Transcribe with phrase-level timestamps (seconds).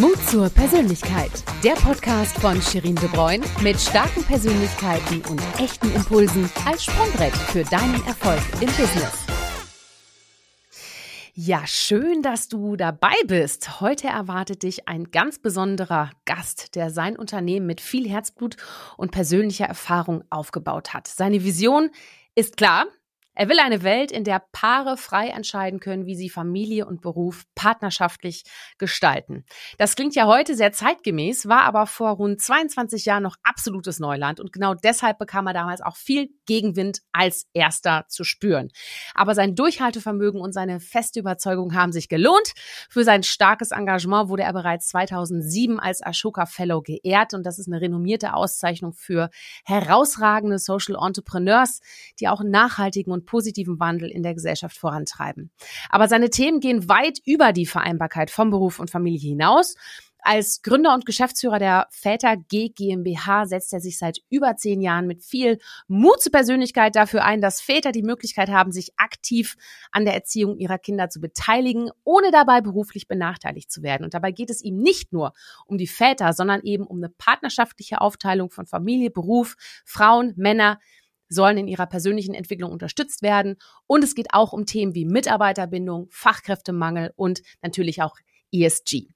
[0.00, 1.30] Mut zur Persönlichkeit.
[1.62, 7.62] Der Podcast von Shirin De Bruyne mit starken Persönlichkeiten und echten Impulsen als Sprungbrett für
[7.62, 9.24] deinen Erfolg im Business.
[11.34, 13.80] Ja, schön, dass du dabei bist.
[13.80, 18.56] Heute erwartet dich ein ganz besonderer Gast, der sein Unternehmen mit viel Herzblut
[18.96, 21.06] und persönlicher Erfahrung aufgebaut hat.
[21.06, 21.90] Seine Vision
[22.34, 22.86] ist klar,
[23.34, 27.44] er will eine Welt, in der Paare frei entscheiden können, wie sie Familie und Beruf
[27.54, 28.44] partnerschaftlich
[28.78, 29.44] gestalten.
[29.78, 34.38] Das klingt ja heute sehr zeitgemäß, war aber vor rund 22 Jahren noch absolutes Neuland
[34.38, 38.70] und genau deshalb bekam er damals auch viel Gegenwind als erster zu spüren.
[39.14, 42.52] Aber sein Durchhaltevermögen und seine feste Überzeugung haben sich gelohnt.
[42.88, 47.66] Für sein starkes Engagement wurde er bereits 2007 als Ashoka Fellow geehrt und das ist
[47.66, 49.30] eine renommierte Auszeichnung für
[49.64, 51.80] herausragende Social Entrepreneurs,
[52.20, 55.50] die auch nachhaltigen und positiven Wandel in der Gesellschaft vorantreiben.
[55.90, 59.74] Aber seine Themen gehen weit über die Vereinbarkeit von Beruf und Familie hinaus.
[60.26, 65.06] Als Gründer und Geschäftsführer der Väter G GmbH setzt er sich seit über zehn Jahren
[65.06, 69.56] mit viel Mut zur Persönlichkeit dafür ein, dass Väter die Möglichkeit haben, sich aktiv
[69.92, 74.02] an der Erziehung ihrer Kinder zu beteiligen, ohne dabei beruflich benachteiligt zu werden.
[74.02, 75.34] Und dabei geht es ihm nicht nur
[75.66, 80.78] um die Väter, sondern eben um eine partnerschaftliche Aufteilung von Familie, Beruf, Frauen, Männer,
[81.28, 83.56] sollen in ihrer persönlichen Entwicklung unterstützt werden.
[83.86, 88.16] Und es geht auch um Themen wie Mitarbeiterbindung, Fachkräftemangel und natürlich auch
[88.52, 89.08] ESG.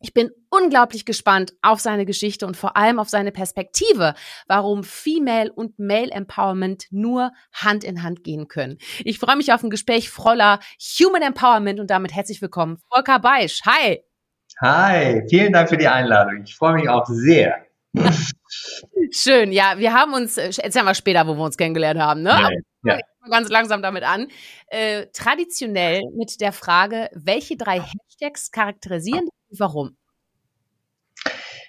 [0.00, 4.14] Ich bin unglaublich gespannt auf seine Geschichte und vor allem auf seine Perspektive,
[4.46, 8.76] warum Female und Male Empowerment nur Hand in Hand gehen können.
[9.04, 10.60] Ich freue mich auf ein Gespräch voller
[11.00, 13.62] Human Empowerment und damit herzlich willkommen, Volker Beisch.
[13.64, 14.02] Hi.
[14.60, 16.42] Hi, vielen Dank für die Einladung.
[16.44, 17.63] Ich freue mich auch sehr.
[19.10, 22.30] Schön, ja, wir haben uns, äh, erzählen wir später, wo wir uns kennengelernt haben, ne?
[22.30, 23.00] Ja, ja.
[23.30, 24.28] Ganz langsam damit an.
[24.66, 29.96] Äh, traditionell mit der Frage, welche drei Hashtags charakterisieren und warum?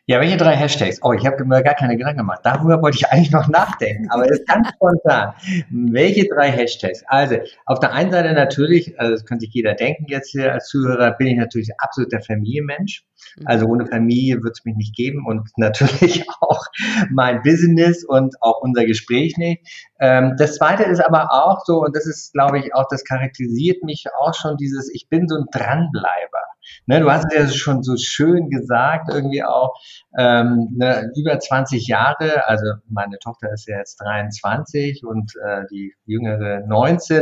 [0.07, 0.99] Ja, welche drei Hashtags?
[1.01, 2.41] Oh, ich habe mir gar keine Gedanken gemacht.
[2.43, 5.33] Darüber wollte ich eigentlich noch nachdenken, aber es ist ganz spontan.
[5.71, 7.03] Welche drei Hashtags?
[7.07, 10.67] Also, auf der einen Seite natürlich, also das könnte sich jeder denken jetzt hier als
[10.67, 13.03] Zuhörer, bin ich natürlich absolut der Familienmensch.
[13.37, 13.47] Mhm.
[13.47, 16.63] Also ohne Familie wird es mich nicht geben und natürlich auch
[17.09, 19.63] mein Business und auch unser Gespräch nicht.
[19.99, 23.81] Ähm, das zweite ist aber auch so, und das ist, glaube ich, auch, das charakterisiert
[23.83, 26.41] mich auch schon dieses, ich bin so ein Dranbleiber.
[26.87, 29.79] Ne, du hast es ja schon so schön gesagt, irgendwie auch
[30.17, 35.93] ähm, ne, über 20 Jahre, also meine Tochter ist ja jetzt 23 und äh, die
[36.05, 37.21] jüngere 19.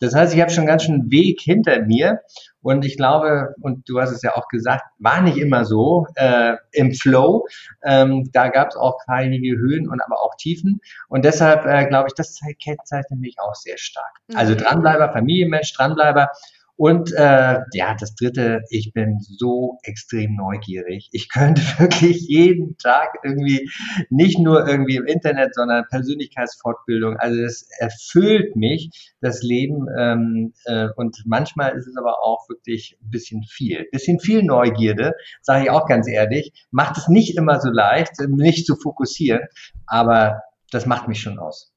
[0.00, 2.20] Das heißt, ich habe schon ganz schön Weg hinter mir
[2.62, 6.56] und ich glaube, und du hast es ja auch gesagt, war nicht immer so äh,
[6.72, 7.46] im Flow.
[7.82, 10.80] Ähm, da gab es auch einige Höhen und aber auch Tiefen.
[11.08, 14.18] Und deshalb äh, glaube ich, das kennzeichnet mich auch sehr stark.
[14.34, 14.58] Also mhm.
[14.58, 16.30] Dranbleiber, Familienmensch, Dranbleiber.
[16.80, 21.10] Und äh, ja, das Dritte, ich bin so extrem neugierig.
[21.12, 23.70] Ich könnte wirklich jeden Tag irgendwie
[24.08, 27.18] nicht nur irgendwie im Internet, sondern Persönlichkeitsfortbildung.
[27.18, 32.96] Also es erfüllt mich das Leben ähm, äh, und manchmal ist es aber auch wirklich
[33.02, 35.12] ein bisschen viel, ein bisschen viel Neugierde,
[35.42, 36.66] sage ich auch ganz ehrlich.
[36.70, 39.42] Macht es nicht immer so leicht, nicht zu fokussieren,
[39.84, 41.74] aber das macht mich schon aus.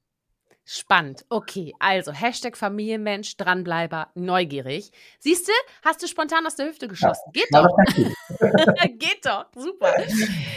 [0.66, 1.26] Spannend.
[1.28, 4.92] Okay, also Hashtag Familienmensch, Dranbleiber, neugierig.
[5.18, 5.52] Siehst du,
[5.84, 7.30] hast du spontan aus der Hüfte geschossen.
[7.34, 7.68] Ja, Geht doch.
[8.98, 9.92] Geht doch, super.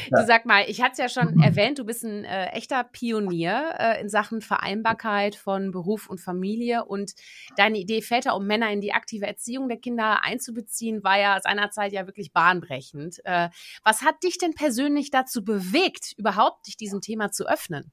[0.09, 3.73] Du sag mal, ich hatte es ja schon erwähnt, du bist ein äh, echter Pionier
[3.77, 7.11] äh, in Sachen Vereinbarkeit von Beruf und Familie und
[7.57, 11.91] deine Idee, Väter und Männer in die aktive Erziehung der Kinder einzubeziehen, war ja seinerzeit
[11.91, 13.19] ja wirklich bahnbrechend.
[13.25, 13.49] Äh,
[13.83, 17.91] was hat dich denn persönlich dazu bewegt, überhaupt dich diesem Thema zu öffnen?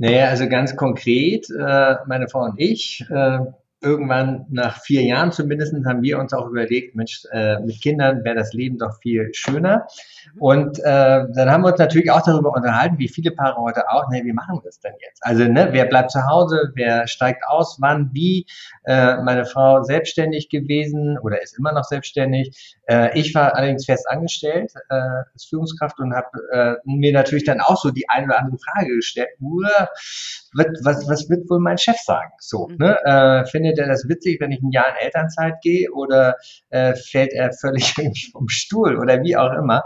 [0.00, 3.40] Naja, also ganz konkret, äh, meine Frau und ich, äh,
[3.82, 8.36] irgendwann nach vier Jahren zumindest haben wir uns auch überlegt, Mensch, äh, mit Kindern wäre
[8.36, 9.86] das Leben doch viel schöner.
[10.34, 10.40] Mhm.
[10.40, 14.08] Und äh, dann haben wir uns natürlich auch darüber unterhalten, wie viele Paare heute auch,
[14.10, 15.22] ne, wie machen wir das denn jetzt?
[15.22, 18.46] Also, ne, wer bleibt zu Hause, wer steigt aus, wann, wie?
[18.84, 22.78] Äh, meine Frau selbstständig gewesen oder ist immer noch selbstständig.
[22.90, 24.94] Äh, ich war allerdings fest angestellt äh,
[25.32, 28.96] als Führungskraft und habe äh, mir natürlich dann auch so die eine oder andere Frage
[28.96, 29.28] gestellt.
[29.38, 32.32] Was, was wird wohl mein Chef sagen?
[32.40, 32.76] So, mhm.
[32.78, 32.98] ne?
[33.04, 36.34] Äh, findet er das witzig, wenn ich ein Jahr in Elternzeit gehe oder
[36.70, 37.94] äh, fällt er völlig
[38.32, 39.84] vom Stuhl oder wie auch immer?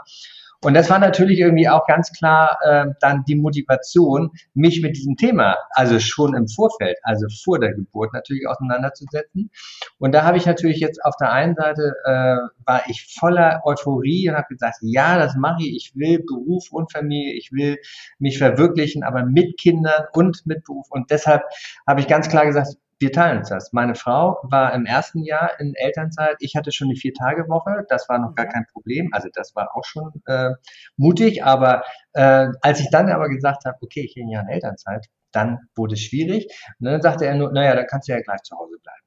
[0.65, 5.17] Und das war natürlich irgendwie auch ganz klar äh, dann die Motivation, mich mit diesem
[5.17, 9.51] Thema, also schon im Vorfeld, also vor der Geburt natürlich auseinanderzusetzen.
[9.99, 14.29] Und da habe ich natürlich jetzt auf der einen Seite äh, war ich voller Euphorie
[14.31, 15.77] und habe gesagt, ja, das mache ich.
[15.77, 17.77] Ich will Beruf und Familie, ich will
[18.19, 20.87] mich verwirklichen, aber mit Kindern und mit Beruf.
[20.91, 21.43] Und deshalb
[21.87, 23.73] habe ich ganz klar gesagt, wir teilen uns das.
[23.73, 26.37] Meine Frau war im ersten Jahr in Elternzeit.
[26.41, 27.85] Ich hatte schon eine Vier-Tage-Woche.
[27.89, 29.11] Das war noch gar kein Problem.
[29.13, 30.51] Also das war auch schon äh,
[30.97, 31.45] mutig.
[31.45, 31.83] Aber
[32.13, 35.95] äh, als ich dann aber gesagt habe, okay, ich bin ja in Elternzeit, dann wurde
[35.95, 36.47] es schwierig.
[36.79, 39.04] Und dann sagte er nur, naja, dann kannst du ja gleich zu Hause bleiben.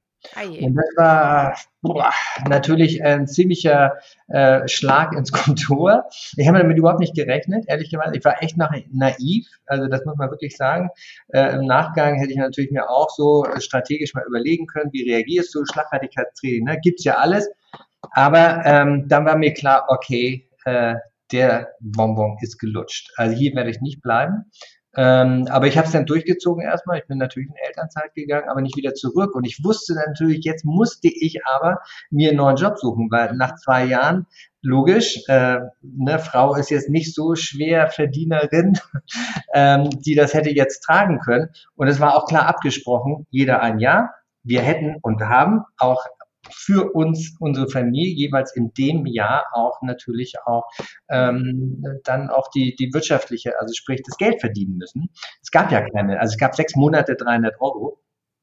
[0.65, 2.12] Und das war boah,
[2.47, 3.97] natürlich ein ziemlicher
[4.27, 6.06] äh, Schlag ins Kontor.
[6.35, 8.15] Ich habe damit überhaupt nicht gerechnet, ehrlich gesagt.
[8.15, 10.89] Ich war echt naiv, also das muss man wirklich sagen.
[11.29, 15.53] Äh, Im Nachgang hätte ich natürlich mir auch so strategisch mal überlegen können, wie reagierst
[15.56, 16.80] du, Schlagfertigkeitstraining, ne?
[16.81, 17.50] gibt's ja alles.
[18.12, 20.95] Aber ähm, dann war mir klar, okay, äh,
[21.31, 23.12] der Bonbon ist gelutscht.
[23.18, 24.45] Also hier werde ich nicht bleiben.
[24.97, 26.97] Ähm, aber ich habe es dann durchgezogen erstmal.
[26.97, 29.35] Ich bin natürlich in Elternzeit gegangen, aber nicht wieder zurück.
[29.35, 33.55] Und ich wusste natürlich, jetzt musste ich aber mir einen neuen Job suchen, weil nach
[33.55, 34.25] zwei Jahren,
[34.63, 38.79] logisch, äh, ne, Frau ist jetzt nicht so schwer Verdienerin,
[39.53, 41.49] ähm, die das hätte jetzt tragen können.
[41.75, 44.15] Und es war auch klar abgesprochen, jeder ein Jahr.
[44.44, 46.05] Wir hätten und haben auch
[46.53, 50.65] für uns, unsere Familie jeweils in dem Jahr auch natürlich auch
[51.09, 55.09] ähm, dann auch die, die wirtschaftliche, also sprich das Geld verdienen müssen.
[55.41, 57.99] Es gab ja keine, also es gab sechs Monate 300 Euro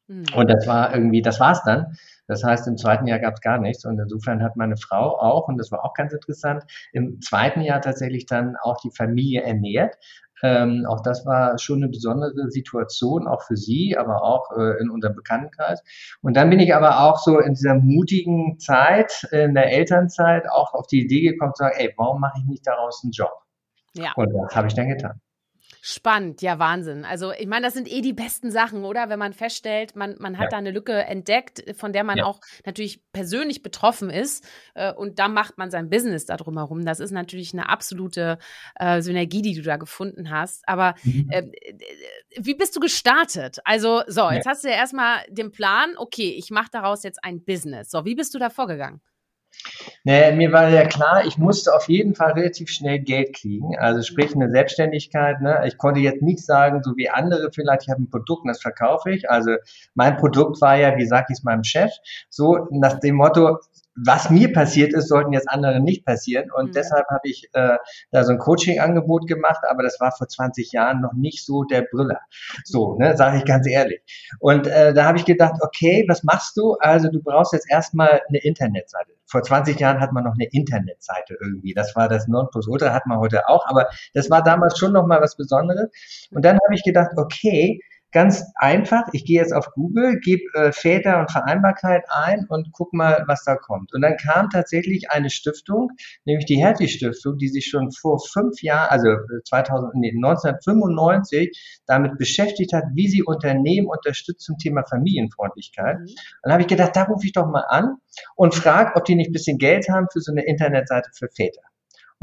[0.08, 0.24] mhm.
[0.34, 1.96] und das war irgendwie, das war's dann.
[2.26, 5.48] Das heißt, im zweiten Jahr gab es gar nichts und insofern hat meine Frau auch,
[5.48, 9.96] und das war auch ganz interessant, im zweiten Jahr tatsächlich dann auch die Familie ernährt.
[10.44, 14.90] Ähm, auch das war schon eine besondere Situation, auch für sie, aber auch äh, in
[14.90, 15.82] unserem Bekanntenkreis.
[16.20, 20.74] Und dann bin ich aber auch so in dieser mutigen Zeit, in der Elternzeit, auch
[20.74, 23.32] auf die Idee gekommen zu sagen, ey, warum mache ich nicht daraus einen Job?
[23.94, 24.12] Ja.
[24.16, 25.18] Und das habe ich dann getan.
[25.86, 27.04] Spannend, ja, Wahnsinn.
[27.04, 29.10] Also, ich meine, das sind eh die besten Sachen, oder?
[29.10, 30.48] Wenn man feststellt, man, man hat ja.
[30.52, 32.24] da eine Lücke entdeckt, von der man ja.
[32.24, 34.48] auch natürlich persönlich betroffen ist.
[34.72, 36.86] Äh, und da macht man sein Business da drumherum.
[36.86, 38.38] Das ist natürlich eine absolute
[38.76, 40.66] äh, Synergie, die du da gefunden hast.
[40.66, 41.28] Aber mhm.
[41.28, 41.42] äh,
[42.34, 43.58] wie bist du gestartet?
[43.66, 44.52] Also, so, jetzt ja.
[44.52, 47.90] hast du ja erstmal den Plan, okay, ich mache daraus jetzt ein Business.
[47.90, 49.02] So, wie bist du da vorgegangen?
[50.04, 53.76] Nee, mir war ja klar, ich musste auf jeden Fall relativ schnell Geld kriegen.
[53.78, 55.40] Also sprich eine Selbstständigkeit.
[55.40, 55.62] Ne?
[55.66, 58.60] Ich konnte jetzt nicht sagen, so wie andere vielleicht, ich habe ein Produkt und das
[58.60, 59.30] verkaufe ich.
[59.30, 59.56] Also
[59.94, 61.90] mein Produkt war ja, wie sage ich es meinem Chef,
[62.28, 63.58] so nach dem Motto,
[63.96, 66.50] was mir passiert ist, sollten jetzt anderen nicht passieren.
[66.52, 66.72] Und mhm.
[66.72, 67.78] deshalb habe ich äh,
[68.10, 71.82] da so ein Coaching-Angebot gemacht, aber das war vor 20 Jahren noch nicht so der
[71.82, 72.20] Brüller.
[72.64, 74.02] So, ne, sage ich ganz ehrlich.
[74.40, 76.74] Und äh, da habe ich gedacht, okay, was machst du?
[76.80, 79.13] Also du brauchst jetzt erstmal eine Internetseite.
[79.34, 81.74] Vor 20 Jahren hat man noch eine Internetseite irgendwie.
[81.74, 85.20] Das war das Nonplusultra, hat man heute auch, aber das war damals schon noch mal
[85.20, 85.88] was Besonderes.
[86.30, 87.80] Und dann habe ich gedacht, okay,
[88.14, 92.92] Ganz einfach, ich gehe jetzt auf Google, gebe äh, Väter und Vereinbarkeit ein und guck
[92.92, 93.92] mal, was da kommt.
[93.92, 95.90] Und dann kam tatsächlich eine Stiftung,
[96.24, 99.08] nämlich die Hertie Stiftung, die sich schon vor fünf Jahren, also
[99.46, 105.98] 2000, äh, nee, 1995 damit beschäftigt hat, wie sie Unternehmen unterstützt zum Thema Familienfreundlichkeit.
[105.98, 106.06] Mhm.
[106.44, 107.96] Dann habe ich gedacht, da rufe ich doch mal an
[108.36, 111.62] und frage, ob die nicht ein bisschen Geld haben für so eine Internetseite für Väter.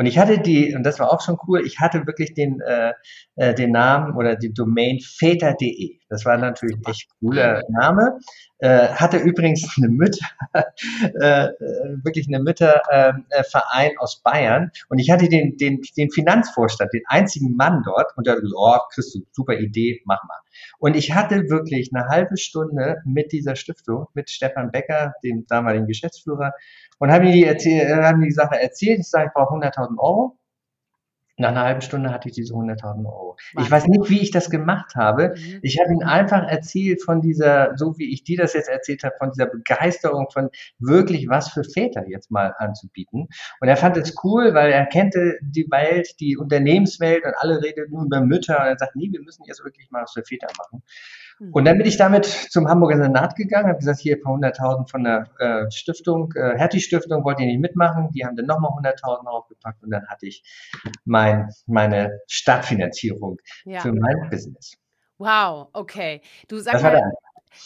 [0.01, 2.93] Und ich hatte die, und das war auch schon cool, ich hatte wirklich den, äh,
[3.35, 5.99] äh, den Namen oder die Domain väter.de.
[6.09, 8.17] Das war natürlich ein echt cooler Name.
[8.57, 10.25] Äh, hatte übrigens eine Mütter,
[10.55, 11.49] äh,
[12.03, 14.71] wirklich eine Mütterverein äh, aus Bayern.
[14.89, 18.17] Und ich hatte den, den, den Finanzvorstand, den einzigen Mann dort.
[18.17, 20.39] Und der oh, Christus, super Idee, mach mal.
[20.79, 25.85] Und ich hatte wirklich eine halbe Stunde mit dieser Stiftung, mit Stefan Becker, dem damaligen
[25.85, 26.53] Geschäftsführer,
[27.01, 28.99] und habe mir die, erzähl, äh, haben die Sache erzählt.
[28.99, 30.37] Ich sage, ich brauche 100.000 Euro.
[31.37, 33.35] Nach einer halben Stunde hatte ich diese 100.000 Euro.
[33.53, 33.65] Wahnsinn.
[33.65, 35.33] Ich weiß nicht, wie ich das gemacht habe.
[35.35, 35.59] Mhm.
[35.63, 39.15] Ich habe ihn einfach erzählt von dieser, so wie ich dir das jetzt erzählt habe,
[39.17, 43.29] von dieser Begeisterung von wirklich was für Väter jetzt mal anzubieten.
[43.59, 47.89] Und er fand es cool, weil er kannte die Welt, die Unternehmenswelt und alle reden
[47.89, 48.59] nur über Mütter.
[48.59, 50.83] Und er sagt, nee, wir müssen jetzt wirklich mal was für Väter machen.
[51.51, 54.91] Und dann bin ich damit zum Hamburger Senat gegangen, habe gesagt, hier ein paar hunderttausend
[54.91, 58.09] von der äh, Stiftung, äh, Hertie-Stiftung, wollte ich nicht mitmachen.
[58.11, 60.43] Die haben dann nochmal hunderttausend aufgepackt und dann hatte ich
[61.03, 63.79] mein, meine Stadtfinanzierung ja.
[63.79, 64.77] für mein Business.
[65.17, 66.21] Wow, okay.
[66.47, 66.83] Du sagst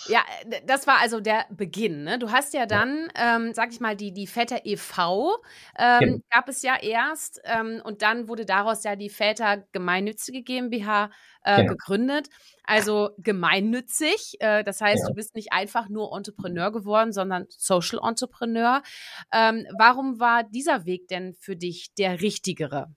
[0.08, 0.24] ja,
[0.66, 2.04] das war also der Beginn.
[2.04, 2.20] Ne?
[2.20, 5.38] Du hast ja dann, ähm, sag ich mal, die, die Väter e.V.
[5.78, 6.18] Ähm, genau.
[6.30, 11.12] gab es ja erst ähm, und dann wurde daraus ja die Väter Gemeinnützige GmbH
[11.44, 11.72] äh, genau.
[11.72, 12.30] gegründet.
[12.64, 14.38] Also gemeinnützig.
[14.40, 15.10] Äh, das heißt, genau.
[15.10, 18.82] du bist nicht einfach nur Entrepreneur geworden, sondern Social Entrepreneur.
[19.32, 22.88] Ähm, warum war dieser Weg denn für dich der richtigere?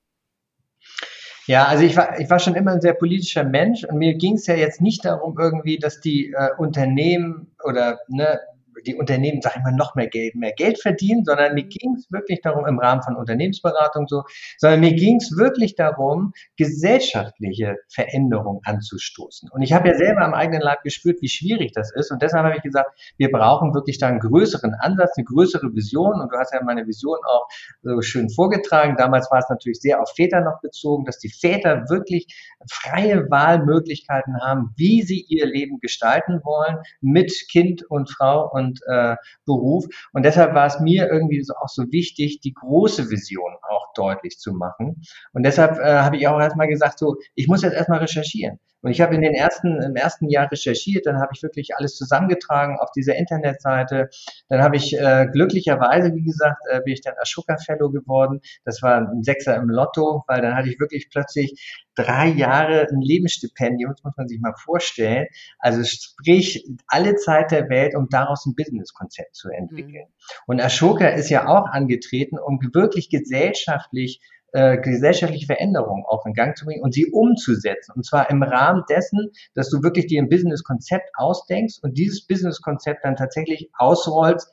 [1.48, 4.34] Ja, also ich war, ich war schon immer ein sehr politischer Mensch und mir ging
[4.34, 8.38] es ja jetzt nicht darum irgendwie, dass die äh, Unternehmen oder ne,
[8.86, 12.10] die Unternehmen, sag ich mal, noch mehr Geld, mehr Geld verdienen, sondern mir ging es
[12.10, 14.24] wirklich darum, im Rahmen von Unternehmensberatung so,
[14.58, 19.50] sondern mir ging es wirklich darum, gesellschaftliche Veränderungen anzustoßen.
[19.50, 22.10] Und ich habe ja selber am eigenen Leib gespürt, wie schwierig das ist.
[22.10, 26.20] Und deshalb habe ich gesagt, wir brauchen wirklich da einen größeren Ansatz, eine größere Vision.
[26.20, 27.46] Und du hast ja meine Vision auch
[27.82, 28.96] so schön vorgetragen.
[28.96, 32.26] Damals war es natürlich sehr auf Väter noch bezogen, dass die Väter wirklich
[32.70, 39.16] freie Wahlmöglichkeiten haben, wie sie ihr Leben gestalten wollen mit Kind und Frau und äh,
[39.46, 39.86] Beruf.
[40.12, 44.38] Und deshalb war es mir irgendwie so, auch so wichtig, die große Vision auch deutlich
[44.38, 45.02] zu machen.
[45.32, 48.58] Und deshalb äh, habe ich auch erstmal gesagt, so, ich muss jetzt erstmal recherchieren.
[48.82, 51.96] Und ich habe in den ersten, im ersten Jahr recherchiert, dann habe ich wirklich alles
[51.96, 54.08] zusammengetragen auf dieser Internetseite.
[54.48, 58.40] Dann habe ich äh, glücklicherweise, wie gesagt, äh, bin ich dann Ashoka Fellow geworden.
[58.64, 63.00] Das war ein Sechser im Lotto, weil dann hatte ich wirklich plötzlich drei Jahre ein
[63.00, 65.26] Lebensstipendium, das muss man sich mal vorstellen.
[65.58, 70.06] Also sprich, alle Zeit der Welt, um daraus ein Businesskonzept zu entwickeln.
[70.06, 70.44] Mhm.
[70.46, 74.20] Und Ashoka ist ja auch angetreten, um wirklich gesellschaftlich
[74.52, 77.92] äh, gesellschaftliche Veränderungen auch in Gang zu bringen und sie umzusetzen.
[77.94, 83.04] Und zwar im Rahmen dessen, dass du wirklich dir ein Business-Konzept ausdenkst und dieses Business-Konzept
[83.04, 84.52] dann tatsächlich ausrollst,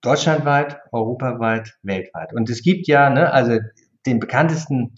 [0.00, 2.32] deutschlandweit, europaweit, weltweit.
[2.34, 3.58] Und es gibt ja, ne, also
[4.04, 4.96] den bekanntesten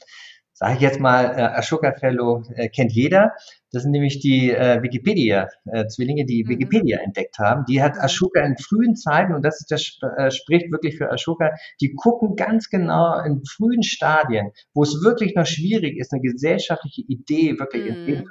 [0.56, 3.34] sage ich jetzt mal, äh, Ashoka Fellow äh, kennt jeder.
[3.76, 6.48] Das sind nämlich die äh, Wikipedia-Zwillinge, äh, die mhm.
[6.48, 7.66] Wikipedia entdeckt haben.
[7.68, 8.00] Die hat mhm.
[8.00, 11.50] Ashoka in frühen Zeiten, und das, ist das äh, spricht wirklich für Ashoka,
[11.82, 17.02] die gucken ganz genau in frühen Stadien, wo es wirklich noch schwierig ist, eine gesellschaftliche
[17.02, 17.98] Idee wirklich mhm.
[17.98, 18.28] entgegen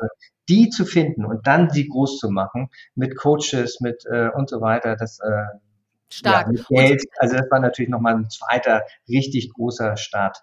[0.50, 4.62] die zu finden und dann sie groß zu machen mit Coaches, mit äh, und so
[4.62, 4.96] weiter.
[4.96, 5.58] Das äh,
[6.10, 6.48] Stark.
[6.48, 7.04] Ja, mit Geld.
[7.18, 10.38] Also das war natürlich nochmal ein zweiter richtig großer Start.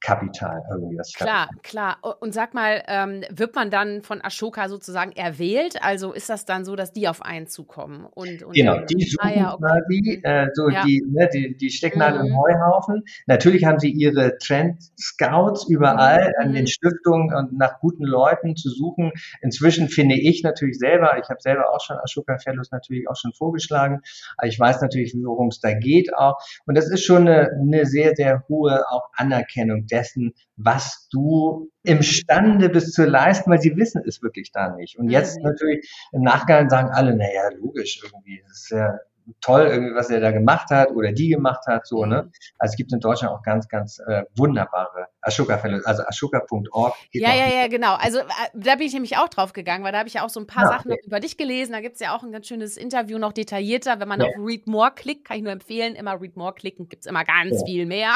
[0.00, 0.96] Kapital irgendwie.
[0.96, 1.98] Das klar, Kapital.
[2.00, 2.16] klar.
[2.20, 5.82] Und sag mal, ähm, wird man dann von Ashoka sozusagen erwählt?
[5.82, 8.06] Also ist das dann so, dass die auf einen zukommen?
[8.06, 9.62] Und, und genau, die suchen ah, ja, okay.
[9.64, 10.84] quasi äh, so ja.
[10.84, 12.28] die, ne, die, die Stecknadel mhm.
[12.28, 13.04] im Heuhaufen.
[13.26, 16.46] Natürlich haben sie ihre Trend-Scouts überall mhm.
[16.46, 19.10] an den Stiftungen und nach guten Leuten zu suchen.
[19.40, 23.32] Inzwischen finde ich natürlich selber, ich habe selber auch schon Ashoka Fellows natürlich auch schon
[23.32, 24.00] vorgeschlagen,
[24.36, 26.38] aber ich weiß natürlich, worum es da geht auch.
[26.66, 32.68] Und das ist schon eine, eine sehr, sehr hohe auch Anerkennung dessen, was du imstande
[32.68, 34.98] bist zu leisten, weil sie wissen es wirklich da nicht.
[34.98, 35.44] Und jetzt mhm.
[35.44, 38.98] natürlich im Nachgang sagen alle, naja, logisch irgendwie, das ist ja
[39.40, 42.24] toll, irgendwie, was er da gemacht hat oder die gemacht hat, so, ne?
[42.24, 42.32] Mhm.
[42.58, 46.94] Also es gibt in Deutschland auch ganz, ganz äh, wunderbare Ashoka-Fälle, also ashoka.org.
[47.12, 47.94] Ja, ja, ja, genau.
[47.94, 50.30] Also äh, da bin ich nämlich auch drauf gegangen, weil da habe ich ja auch
[50.30, 51.02] so ein paar ja, Sachen okay.
[51.04, 51.72] über dich gelesen.
[51.72, 54.00] Da gibt es ja auch ein ganz schönes Interview, noch detaillierter.
[54.00, 54.26] Wenn man ja.
[54.26, 57.24] auf Read More klickt, kann ich nur empfehlen, immer Read More klicken, gibt es immer
[57.24, 57.66] ganz ja.
[57.66, 58.14] viel mehr.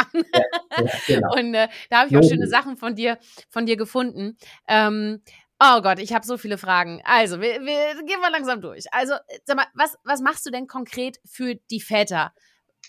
[1.06, 1.32] genau.
[1.36, 4.36] Und äh, da habe ich auch schöne Sachen von dir, von dir gefunden.
[4.68, 5.22] Ähm,
[5.64, 7.00] Oh Gott, ich habe so viele Fragen.
[7.04, 8.92] Also, wir, wir gehen mal langsam durch.
[8.92, 9.14] Also,
[9.44, 12.32] sag mal, was, was machst du denn konkret für die Väter?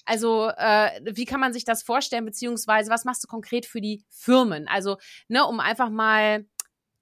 [0.06, 4.04] Also, äh, wie kann man sich das vorstellen, beziehungsweise was machst du konkret für die
[4.10, 4.68] Firmen?
[4.68, 6.48] Also, ne, um einfach mal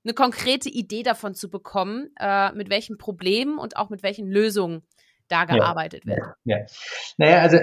[0.04, 4.86] eine konkrete Idee davon zu bekommen, äh, mit welchen Problemen und auch mit welchen Lösungen
[5.32, 6.20] da gearbeitet ja, wird.
[6.44, 6.66] Ja, ja.
[7.18, 7.58] Naja, also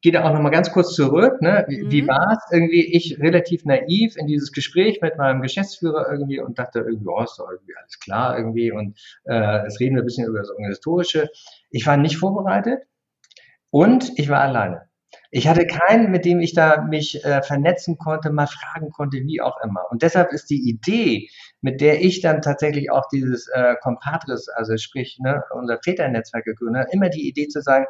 [0.00, 1.40] geht auch nochmal ganz kurz zurück.
[1.40, 1.64] Ne?
[1.68, 1.90] Wie, mhm.
[1.90, 2.84] wie war es irgendwie?
[2.94, 7.38] Ich relativ naiv in dieses Gespräch mit meinem Geschäftsführer irgendwie und dachte irgendwie, oh, ist
[7.38, 11.30] doch irgendwie alles klar irgendwie und äh, es reden wir ein bisschen über das Organisatorische.
[11.70, 12.82] Ich war nicht vorbereitet
[13.70, 14.91] und ich war alleine.
[15.34, 19.40] Ich hatte keinen, mit dem ich da mich äh, vernetzen konnte, mal fragen konnte, wie
[19.40, 19.90] auch immer.
[19.90, 21.30] Und deshalb ist die Idee,
[21.62, 26.88] mit der ich dann tatsächlich auch dieses äh, Compadres, also sprich ne, unser Väternetzwerk gegründet,
[26.92, 27.86] immer die Idee zu sagen,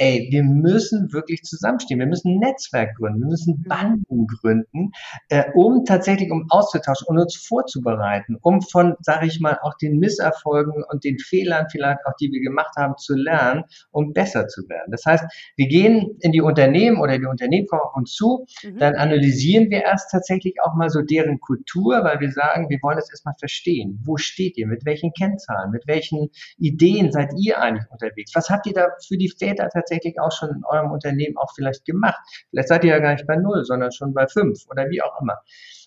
[0.00, 3.68] ey, wir müssen wirklich zusammenstehen, wir müssen ein Netzwerk gründen, wir müssen mhm.
[3.68, 4.92] Banden gründen,
[5.28, 9.98] äh, um tatsächlich um auszutauschen und uns vorzubereiten, um von, sage ich mal, auch den
[9.98, 14.62] Misserfolgen und den Fehlern vielleicht auch, die wir gemacht haben, zu lernen, um besser zu
[14.70, 14.90] werden.
[14.90, 15.24] Das heißt,
[15.56, 18.78] wir gehen in die Unternehmen oder die Unternehmen kommen auf uns zu, mhm.
[18.78, 22.96] dann analysieren wir erst tatsächlich auch mal so deren Kultur, weil wir sagen, wir wollen
[22.96, 24.00] das erstmal verstehen.
[24.04, 24.66] Wo steht ihr?
[24.66, 25.70] Mit welchen Kennzahlen?
[25.70, 28.32] Mit welchen Ideen seid ihr eigentlich unterwegs?
[28.34, 29.89] Was habt ihr da für die Väter tatsächlich
[30.20, 32.20] auch schon in eurem Unternehmen auch vielleicht gemacht.
[32.50, 35.20] Vielleicht seid ihr ja gar nicht bei null, sondern schon bei fünf oder wie auch
[35.20, 35.38] immer.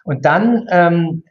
[0.04, 1.24] Und dann ähm,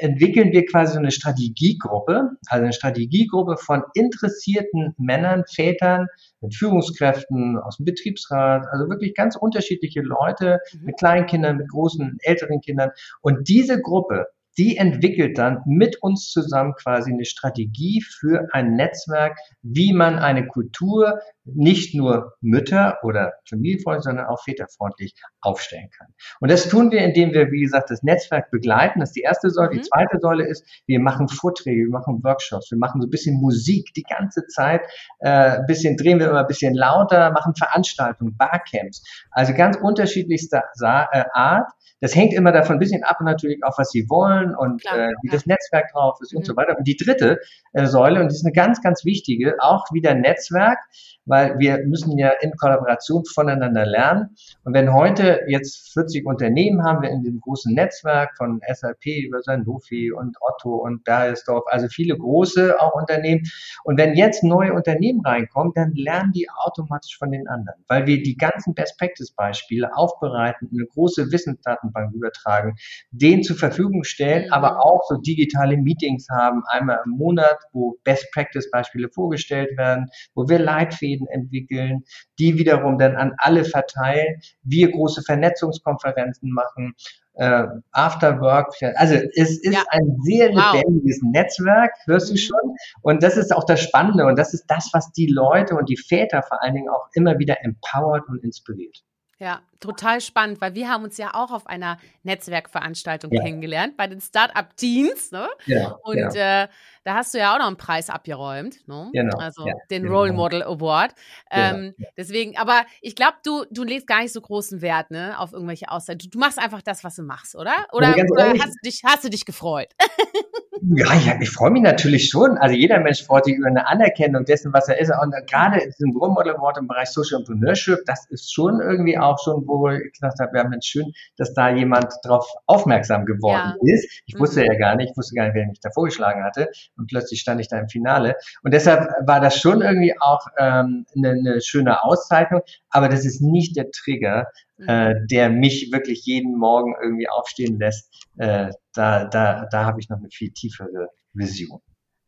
[0.00, 6.06] entwickeln wir quasi so eine Strategiegruppe, also eine Strategiegruppe von interessierten Männern, Vätern,
[6.40, 10.86] mit Führungskräften aus dem Betriebsrat, also wirklich ganz unterschiedliche Leute mhm.
[10.86, 12.90] mit kleinen Kindern, mit großen, älteren Kindern.
[13.20, 14.26] Und diese Gruppe
[14.58, 20.48] die entwickelt dann mit uns zusammen quasi eine Strategie für ein Netzwerk, wie man eine
[20.48, 21.20] Kultur
[21.54, 26.08] nicht nur Mütter oder familienfreundlich, sondern auch väterfreundlich aufstellen kann.
[26.40, 29.00] Und das tun wir, indem wir, wie gesagt, das Netzwerk begleiten.
[29.00, 29.70] Das ist die erste Säule.
[29.70, 29.74] Mhm.
[29.76, 33.40] Die zweite Säule ist, wir machen Vorträge, wir machen Workshops, wir machen so ein bisschen
[33.40, 34.82] Musik die ganze Zeit,
[35.20, 39.02] äh, ein bisschen drehen wir immer ein bisschen lauter, machen Veranstaltungen, Barcamps.
[39.30, 41.70] Also ganz unterschiedlichster äh, Art.
[42.00, 45.12] Das hängt immer davon ein bisschen ab, natürlich auch, was sie wollen und Klar, äh,
[45.22, 45.32] wie ja.
[45.32, 46.38] das Netzwerk drauf ist mhm.
[46.38, 46.76] und so weiter.
[46.78, 47.40] Und die dritte
[47.72, 50.78] äh, Säule, und die ist eine ganz, ganz wichtige, auch wieder Netzwerk,
[51.24, 54.36] weil wir müssen ja in Kollaboration voneinander lernen.
[54.64, 59.42] Und wenn heute jetzt 40 Unternehmen haben wir in dem großen Netzwerk von SAP über
[59.42, 63.42] Sanofi und Otto und Beiersdorf, also viele große auch Unternehmen.
[63.84, 68.22] Und wenn jetzt neue Unternehmen reinkommen, dann lernen die automatisch von den anderen, weil wir
[68.22, 72.76] die ganzen Best Practice Beispiele aufbereiten, eine große Wissensdatenbank übertragen,
[73.10, 74.52] denen zur Verfügung stellen, mhm.
[74.52, 80.06] aber auch so digitale Meetings haben, einmal im Monat, wo Best Practice Beispiele vorgestellt werden,
[80.34, 82.04] wo wir Leitfäden entwickeln,
[82.38, 86.94] die wiederum dann an alle verteilen, wir große Vernetzungskonferenzen machen,
[87.34, 88.74] äh, After Work.
[88.96, 89.84] Also es ist ja.
[89.90, 91.30] ein sehr lebendiges wow.
[91.32, 92.38] Netzwerk, hörst du mhm.
[92.38, 92.76] schon.
[93.02, 95.96] Und das ist auch das Spannende und das ist das, was die Leute und die
[95.96, 99.04] Väter vor allen Dingen auch immer wieder empowert und inspiriert.
[99.40, 103.40] Ja, total spannend, weil wir haben uns ja auch auf einer Netzwerkveranstaltung ja.
[103.40, 105.30] kennengelernt bei den Startup Teens.
[105.30, 105.48] Ne?
[105.66, 106.64] Ja, und ja.
[106.64, 106.68] Äh,
[107.04, 109.10] da hast du ja auch noch einen Preis abgeräumt, ne?
[109.12, 110.18] genau, also ja, den genau.
[110.18, 111.14] Role Model Award.
[111.50, 111.94] Genau, ähm.
[112.16, 115.88] Deswegen, aber ich glaube, du, du legst gar nicht so großen Wert ne, auf irgendwelche
[115.88, 116.18] Aussagen.
[116.18, 117.74] Du, du machst einfach das, was du machst, oder?
[117.92, 119.88] Oder, oder hast, du dich, hast du dich gefreut?
[120.82, 122.58] Ja, ja ich freue mich natürlich schon.
[122.58, 125.12] Also jeder Mensch freut sich über eine Anerkennung dessen, was er ist.
[125.22, 129.38] Und gerade im Role Model Award im Bereich Social Entrepreneurship, das ist schon irgendwie auch
[129.42, 133.94] schon, wo ich gesagt habe, ja Mensch, schön, dass da jemand drauf aufmerksam geworden ja.
[133.94, 134.22] ist.
[134.26, 134.66] Ich wusste mhm.
[134.66, 136.68] ja gar nicht, ich wusste gar nicht, wer mich da vorgeschlagen hatte.
[136.96, 138.36] Und plötzlich stand ich da im Finale.
[138.62, 142.62] Und deshalb war das schon irgendwie auch ähm, eine, eine schöne Auszeichnung.
[142.90, 144.48] Aber das ist nicht der Trigger,
[144.86, 145.26] äh, mhm.
[145.28, 148.26] der mich wirklich jeden Morgen irgendwie aufstehen lässt.
[148.36, 151.80] Äh, da da, da habe ich noch eine viel tiefere Vision.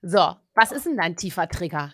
[0.03, 1.93] So, was ist denn dein tiefer Trigger?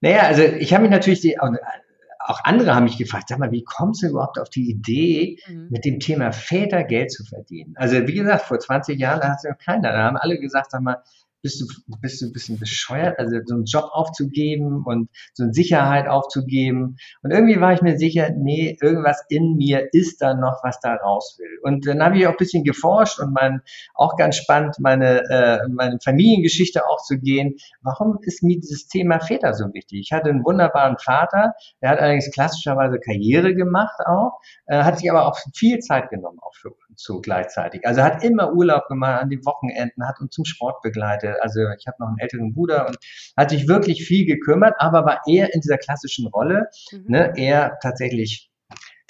[0.00, 3.64] Naja, also ich habe mich natürlich, die, auch andere haben mich gefragt, sag mal, wie
[3.64, 5.68] kommst du überhaupt auf die Idee, mhm.
[5.70, 7.74] mit dem Thema Väter Geld zu verdienen?
[7.76, 10.70] Also wie gesagt, vor 20 Jahren, da hat es ja keiner, da haben alle gesagt,
[10.70, 11.02] sag mal,
[11.44, 11.66] bist du,
[12.00, 16.96] bist du ein bisschen bescheuert, also so einen Job aufzugeben und so eine Sicherheit aufzugeben.
[17.22, 20.94] Und irgendwie war ich mir sicher, nee, irgendwas in mir ist da noch, was da
[20.94, 21.58] raus will.
[21.62, 23.60] Und dann habe ich auch ein bisschen geforscht und mein,
[23.94, 27.56] auch ganz spannend, meine, äh, meine Familiengeschichte auch zu gehen.
[27.82, 30.00] Warum ist mir dieses Thema Väter so wichtig?
[30.00, 35.10] Ich hatte einen wunderbaren Vater, der hat allerdings klassischerweise Karriere gemacht auch, äh, hat sich
[35.10, 37.86] aber auch viel Zeit genommen, auch für uns so gleichzeitig.
[37.86, 41.86] Also hat immer Urlaub gemacht an den Wochenenden, hat uns zum Sport begleitet, also ich
[41.86, 42.96] habe noch einen älteren Bruder und
[43.36, 47.04] hat sich wirklich viel gekümmert, aber war eher in dieser klassischen Rolle, mhm.
[47.08, 48.50] ne, eher tatsächlich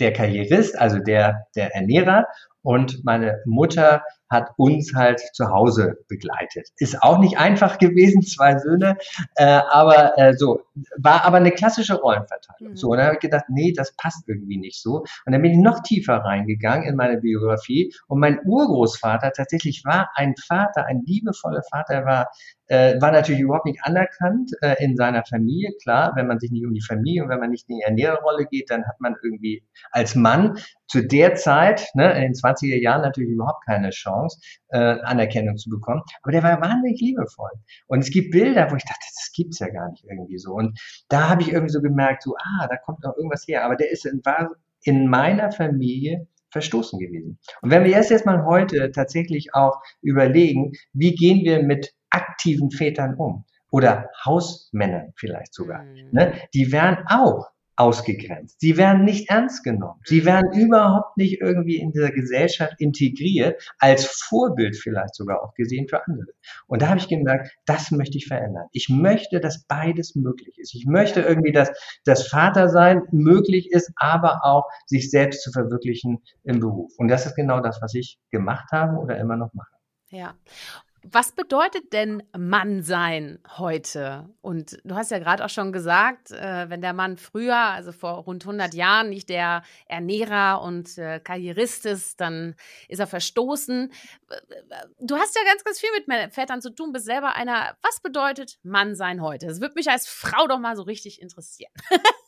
[0.00, 2.26] der Karrierist, also der, der Ernährer
[2.62, 4.02] und meine Mutter
[4.34, 6.68] hat uns halt zu Hause begleitet.
[6.76, 8.96] Ist auch nicht einfach gewesen, zwei Söhne,
[9.36, 10.60] äh, aber äh, so,
[10.98, 12.72] war aber eine klassische Rollenverteilung.
[12.72, 12.76] Mhm.
[12.76, 15.04] So, und dann habe ich gedacht, nee, das passt irgendwie nicht so.
[15.24, 20.10] Und dann bin ich noch tiefer reingegangen in meine Biografie und mein Urgroßvater tatsächlich war
[20.14, 22.28] ein Vater, ein liebevoller Vater, war
[22.66, 25.72] äh, war natürlich überhaupt nicht anerkannt äh, in seiner Familie.
[25.82, 28.46] Klar, wenn man sich nicht um die Familie und wenn man nicht in die Ernährerrolle
[28.46, 33.02] geht, dann hat man irgendwie als Mann zu der Zeit, ne, in den 20er Jahren
[33.02, 34.23] natürlich überhaupt keine Chance,
[34.68, 36.02] äh, Anerkennung zu bekommen.
[36.22, 37.50] Aber der war wahnsinnig liebevoll.
[37.86, 40.52] Und es gibt Bilder, wo ich dachte, das gibt's ja gar nicht irgendwie so.
[40.52, 43.64] Und da habe ich irgendwie so gemerkt, so, ah, da kommt noch irgendwas her.
[43.64, 44.50] Aber der ist in, war
[44.82, 47.38] in meiner Familie verstoßen gewesen.
[47.62, 52.70] Und wenn wir jetzt jetzt mal heute tatsächlich auch überlegen, wie gehen wir mit aktiven
[52.70, 53.44] Vätern um?
[53.70, 55.82] Oder Hausmännern vielleicht sogar.
[55.82, 56.10] Mhm.
[56.12, 56.32] Ne?
[56.54, 58.60] Die werden auch ausgegrenzt.
[58.60, 60.00] Sie werden nicht ernst genommen.
[60.04, 60.26] Sie mhm.
[60.26, 66.06] werden überhaupt nicht irgendwie in dieser Gesellschaft integriert, als Vorbild vielleicht sogar auch gesehen für
[66.06, 66.32] andere.
[66.66, 68.66] Und da habe ich gemerkt, das möchte ich verändern.
[68.72, 70.74] Ich möchte, dass beides möglich ist.
[70.74, 71.70] Ich möchte irgendwie, dass
[72.04, 76.92] das Vatersein möglich ist, aber auch sich selbst zu verwirklichen im Beruf.
[76.98, 79.74] Und das ist genau das, was ich gemacht habe oder immer noch mache.
[80.10, 80.34] Ja.
[81.10, 84.28] Was bedeutet denn Mann sein heute?
[84.40, 88.14] Und du hast ja gerade auch schon gesagt, äh, wenn der Mann früher, also vor
[88.24, 92.54] rund 100 Jahren, nicht der Ernährer und äh, Karrierist ist, dann
[92.88, 93.92] ist er verstoßen.
[95.00, 97.76] Du hast ja ganz, ganz viel mit Vätern zu tun, bist selber einer.
[97.82, 99.46] Was bedeutet Mann sein heute?
[99.46, 101.72] Das würde mich als Frau doch mal so richtig interessieren.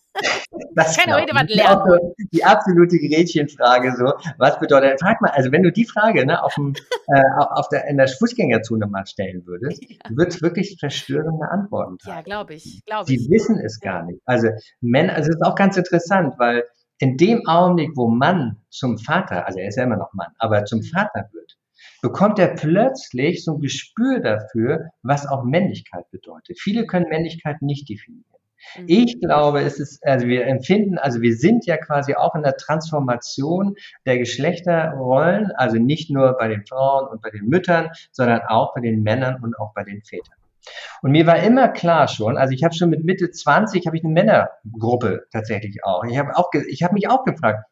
[0.74, 2.12] Das kann heute was lernen.
[2.33, 4.12] Die absolute Gretchenfrage so.
[4.38, 6.74] Was bedeutet, frag mal, also wenn du die Frage ne, auf, dem,
[7.09, 9.96] äh, auf der, in der Fußgängerzone mal stellen würdest, ja.
[10.11, 12.16] wird es wirklich verstörende Antworten haben.
[12.16, 13.18] Ja, glaube ich, glaube ich.
[13.18, 13.92] Die wissen es ja.
[13.92, 14.20] gar nicht.
[14.24, 14.48] Also
[14.81, 16.64] Männer, also es ist auch ganz interessant, weil
[16.98, 20.64] in dem Augenblick, wo Mann zum Vater, also er ist ja immer noch Mann, aber
[20.64, 20.85] zum mhm.
[20.85, 21.57] Vater wird,
[22.02, 26.59] bekommt er plötzlich so ein Gespür dafür, was auch Männlichkeit bedeutet.
[26.61, 28.24] Viele können Männlichkeit nicht definieren.
[28.76, 28.85] Mhm.
[28.87, 32.57] Ich glaube, es ist, also wir empfinden, also wir sind ja quasi auch in der
[32.57, 33.74] Transformation
[34.05, 38.81] der Geschlechterrollen, also nicht nur bei den Frauen und bei den Müttern, sondern auch bei
[38.81, 40.37] den Männern und auch bei den Vätern.
[41.02, 44.05] Und mir war immer klar schon, also ich habe schon mit Mitte 20 habe ich
[44.05, 46.05] eine Männergruppe tatsächlich auch.
[46.05, 47.64] Ich habe auch, ich habe mich auch gefragt,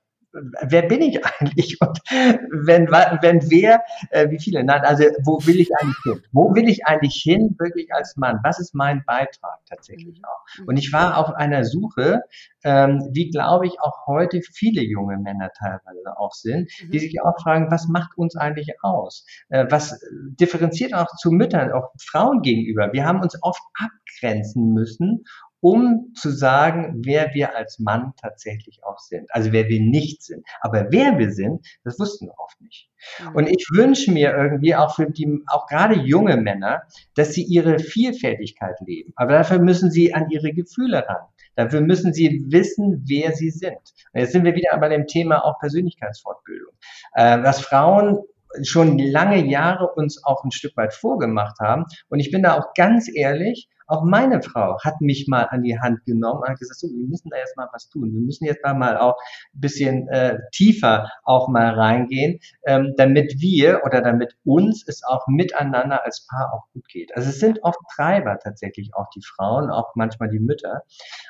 [0.62, 1.78] wer bin ich eigentlich?
[1.80, 4.64] Und wenn, wenn wer, äh, wie viele?
[4.64, 6.22] Nein, also wo will ich eigentlich hin?
[6.32, 8.40] Wo will ich eigentlich hin, wirklich als Mann?
[8.42, 10.24] Was ist mein Beitrag tatsächlich mhm.
[10.24, 10.66] auch?
[10.66, 12.22] Und ich war auf einer Suche,
[12.64, 17.00] ähm, wie glaube ich auch heute viele junge Männer teilweise auch sind, die mhm.
[17.00, 19.26] sich auch fragen, was macht uns eigentlich aus?
[19.48, 20.00] Äh, was
[20.40, 22.92] differenziert auch zu Müttern, auch Frauen gegenüber?
[22.92, 25.24] Wir haben uns oft abgrenzen müssen
[25.64, 29.30] um zu sagen, wer wir als Mann tatsächlich auch sind.
[29.32, 30.44] Also wer wir nicht sind.
[30.60, 32.90] Aber wer wir sind, das wussten wir oft nicht.
[33.32, 36.82] Und ich wünsche mir irgendwie auch für die, auch gerade junge Männer,
[37.14, 39.14] dass sie ihre Vielfältigkeit leben.
[39.16, 41.28] Aber dafür müssen sie an ihre Gefühle ran.
[41.56, 43.80] Dafür müssen sie wissen, wer sie sind.
[44.12, 46.74] Und jetzt sind wir wieder bei dem Thema auch Persönlichkeitsfortbildung.
[47.14, 48.18] Äh, was Frauen
[48.62, 51.84] schon lange Jahre uns auch ein Stück weit vorgemacht haben.
[52.08, 55.78] Und ich bin da auch ganz ehrlich, auch meine Frau hat mich mal an die
[55.78, 58.12] Hand genommen und hat gesagt, so, wir müssen da jetzt mal was tun.
[58.12, 59.16] Wir müssen jetzt mal auch
[59.54, 65.26] ein bisschen äh, tiefer auch mal reingehen, ähm, damit wir oder damit uns es auch
[65.28, 67.14] miteinander als Paar auch gut geht.
[67.14, 70.82] Also es sind oft Treiber tatsächlich auch die Frauen, auch manchmal die Mütter.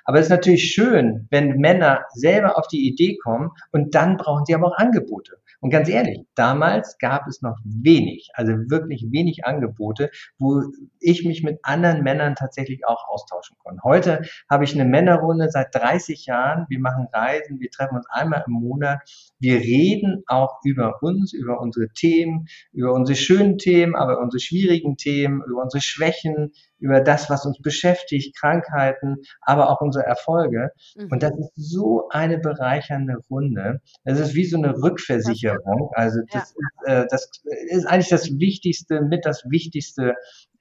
[0.04, 4.44] Aber es ist natürlich schön, wenn Männer selber auf die Idee kommen und dann brauchen
[4.44, 5.38] sie aber auch Angebote.
[5.64, 10.62] Und ganz ehrlich, damals gab es noch wenig, also wirklich wenig Angebote, wo
[11.00, 13.81] ich mich mit anderen Männern tatsächlich auch austauschen konnte.
[13.83, 16.66] Heute habe ich eine Männerrunde seit 30 Jahren.
[16.68, 19.00] Wir machen Reisen, wir treffen uns einmal im Monat.
[19.38, 24.98] Wir reden auch über uns, über unsere Themen, über unsere schönen Themen, aber unsere schwierigen
[24.98, 30.70] Themen, über unsere Schwächen, über das, was uns beschäftigt, Krankheiten, aber auch unsere Erfolge.
[30.96, 31.08] Mhm.
[31.10, 33.80] Und das ist so eine bereichernde Runde.
[34.04, 35.90] Es ist wie so eine Rückversicherung.
[35.94, 37.00] Also das, ja.
[37.00, 37.30] ist, äh, das
[37.70, 40.14] ist eigentlich das Wichtigste, mit das Wichtigste,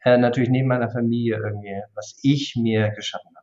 [0.03, 3.42] äh, natürlich neben meiner Familie irgendwie, was ich mir geschaffen habe.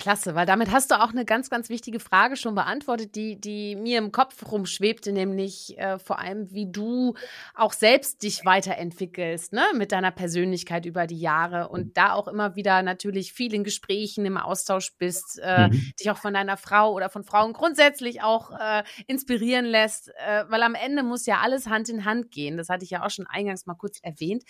[0.00, 3.76] Klasse, weil damit hast du auch eine ganz, ganz wichtige Frage schon beantwortet, die, die
[3.76, 7.14] mir im Kopf rumschwebte, nämlich äh, vor allem, wie du
[7.54, 12.56] auch selbst dich weiterentwickelst, ne, mit deiner Persönlichkeit über die Jahre und da auch immer
[12.56, 15.92] wieder natürlich viel in Gesprächen, im Austausch bist, äh, mhm.
[16.00, 20.62] dich auch von deiner Frau oder von Frauen grundsätzlich auch äh, inspirieren lässt, äh, weil
[20.62, 22.56] am Ende muss ja alles Hand in Hand gehen.
[22.56, 24.44] Das hatte ich ja auch schon eingangs mal kurz erwähnt.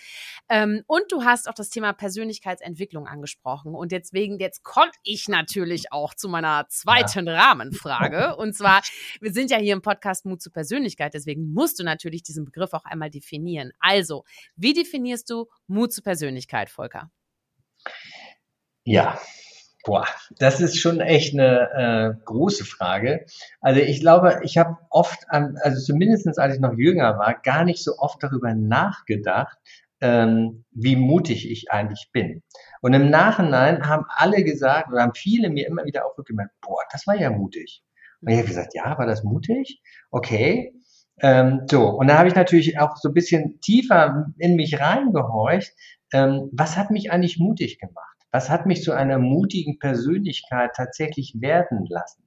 [0.47, 5.40] Ähm, und du hast auch das Thema Persönlichkeitsentwicklung angesprochen und deswegen, jetzt konnte ich natürlich
[5.41, 7.33] natürlich auch zu meiner zweiten ja.
[7.33, 8.35] Rahmenfrage.
[8.35, 8.81] Und zwar,
[9.19, 12.73] wir sind ja hier im Podcast Mut zur Persönlichkeit, deswegen musst du natürlich diesen Begriff
[12.73, 13.71] auch einmal definieren.
[13.79, 14.23] Also,
[14.55, 17.09] wie definierst du Mut zur Persönlichkeit, Volker?
[18.83, 19.19] Ja,
[19.83, 20.05] Boah,
[20.37, 23.25] das ist schon echt eine äh, große Frage.
[23.61, 27.83] Also ich glaube, ich habe oft, also zumindest als ich noch jünger war, gar nicht
[27.83, 29.57] so oft darüber nachgedacht,
[30.01, 32.43] ähm, wie mutig ich eigentlich bin.
[32.81, 36.81] Und im Nachhinein haben alle gesagt, oder haben viele mir immer wieder auch gemerkt, boah,
[36.91, 37.83] das war ja mutig.
[38.21, 39.81] Und ich habe gesagt, ja, war das mutig?
[40.09, 40.73] Okay.
[41.21, 45.71] Ähm, so, und da habe ich natürlich auch so ein bisschen tiefer in mich reingehorcht.
[46.13, 48.17] Ähm, was hat mich eigentlich mutig gemacht?
[48.31, 52.23] Was hat mich zu einer mutigen Persönlichkeit tatsächlich werden lassen?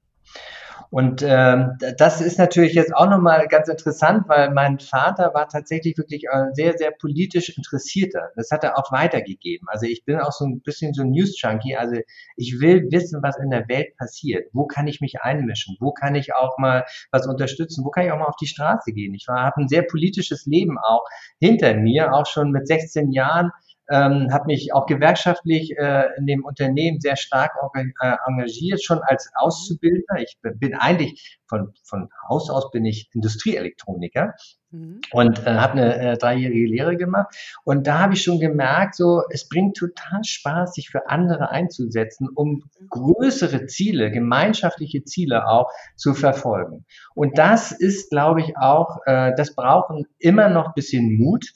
[0.90, 5.98] Und ähm, das ist natürlich jetzt auch nochmal ganz interessant, weil mein Vater war tatsächlich
[5.98, 8.30] wirklich ein sehr, sehr politisch Interessierter.
[8.36, 9.68] Das hat er auch weitergegeben.
[9.68, 11.76] Also ich bin auch so ein bisschen so ein News-Junkie.
[11.76, 11.96] Also
[12.36, 14.48] ich will wissen, was in der Welt passiert.
[14.52, 15.76] Wo kann ich mich einmischen?
[15.80, 17.84] Wo kann ich auch mal was unterstützen?
[17.84, 19.14] Wo kann ich auch mal auf die Straße gehen?
[19.14, 21.04] Ich habe ein sehr politisches Leben auch
[21.40, 23.50] hinter mir, auch schon mit 16 Jahren
[23.90, 29.30] ähm, habe mich auch gewerkschaftlich äh, in dem Unternehmen sehr stark äh, engagiert, schon als
[29.34, 30.22] Auszubildender.
[30.22, 34.34] Ich bin eigentlich von, von Haus aus bin ich Industrieelektroniker,
[34.74, 35.00] Mhm.
[35.12, 37.32] Und äh, habe eine äh, dreijährige Lehre gemacht.
[37.62, 42.28] Und da habe ich schon gemerkt, so, es bringt total Spaß, sich für andere einzusetzen,
[42.34, 46.84] um größere Ziele, gemeinschaftliche Ziele auch zu verfolgen.
[47.14, 51.46] Und das ist, glaube ich, auch, äh, das brauchen immer noch ein bisschen Mut.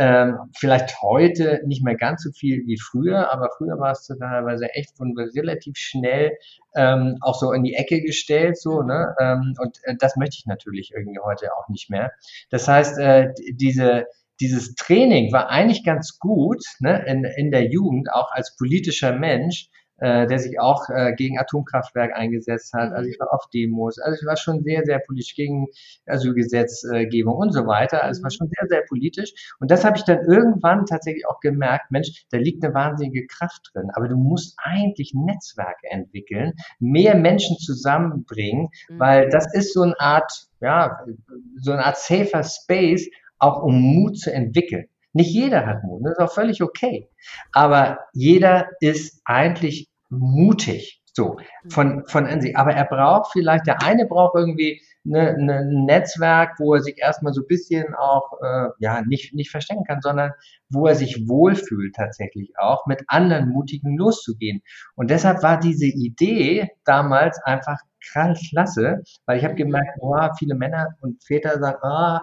[0.00, 4.72] Ähm, vielleicht heute nicht mehr ganz so viel wie früher, aber früher war es teilweise
[4.72, 6.30] echt von relativ schnell
[6.76, 9.14] ähm, auch so in die Ecke gestellt, so, ne?
[9.18, 12.12] Ähm, und äh, das möchte ich natürlich irgendwie heute auch nicht mehr.
[12.50, 14.04] Das heißt, äh, diese
[14.40, 19.68] dieses Training war eigentlich ganz gut ne, in, in der Jugend, auch als politischer Mensch,
[19.98, 22.92] äh, der sich auch äh, gegen Atomkraftwerk eingesetzt hat.
[22.92, 25.66] Also ich war auf Demos, also ich war schon sehr, sehr politisch gegen
[26.06, 28.02] Asylgesetzgebung und so weiter.
[28.02, 28.36] Also es war mhm.
[28.36, 29.32] schon sehr, sehr politisch.
[29.60, 33.70] Und das habe ich dann irgendwann tatsächlich auch gemerkt, Mensch, da liegt eine wahnsinnige Kraft
[33.72, 33.90] drin.
[33.94, 38.98] Aber du musst eigentlich Netzwerke entwickeln, mehr Menschen zusammenbringen, mhm.
[38.98, 41.00] weil das ist so eine Art, ja,
[41.56, 43.08] so eine Art safer Space,
[43.38, 44.86] auch um Mut zu entwickeln.
[45.18, 47.08] Nicht jeder hat Mut, das ist auch völlig okay.
[47.52, 51.38] Aber jeder ist eigentlich mutig, so,
[51.70, 52.56] von, von an sich.
[52.56, 56.98] Aber er braucht vielleicht, der eine braucht irgendwie eine, eine, ein Netzwerk, wo er sich
[56.98, 60.30] erstmal so ein bisschen auch, äh, ja, nicht, nicht verstecken kann, sondern
[60.70, 64.62] wo er sich wohlfühlt tatsächlich auch, mit anderen Mutigen loszugehen.
[64.94, 70.88] Und deshalb war diese Idee damals einfach klasse, weil ich habe gemerkt, oh, viele Männer
[71.00, 72.18] und Väter sagen, oh,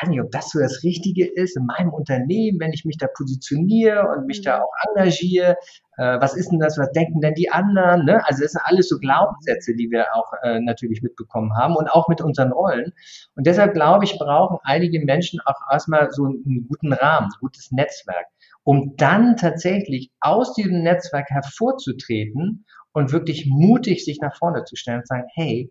[0.00, 3.06] weiß nicht, ob das so das Richtige ist in meinem Unternehmen, wenn ich mich da
[3.16, 4.62] positioniere und mich da mhm.
[4.62, 5.56] auch engagiere.
[5.96, 6.78] Äh, was ist denn das?
[6.78, 8.04] Was denken denn die anderen?
[8.04, 8.24] Ne?
[8.26, 12.08] Also das sind alles so Glaubenssätze, die wir auch äh, natürlich mitbekommen haben und auch
[12.08, 12.92] mit unseren Rollen.
[13.34, 17.72] Und deshalb glaube ich, brauchen einige Menschen auch erstmal so einen guten Rahmen, ein gutes
[17.72, 18.26] Netzwerk,
[18.62, 22.64] um dann tatsächlich aus diesem Netzwerk hervorzutreten
[22.98, 25.70] und wirklich mutig sich nach vorne zu stellen und sagen, hey,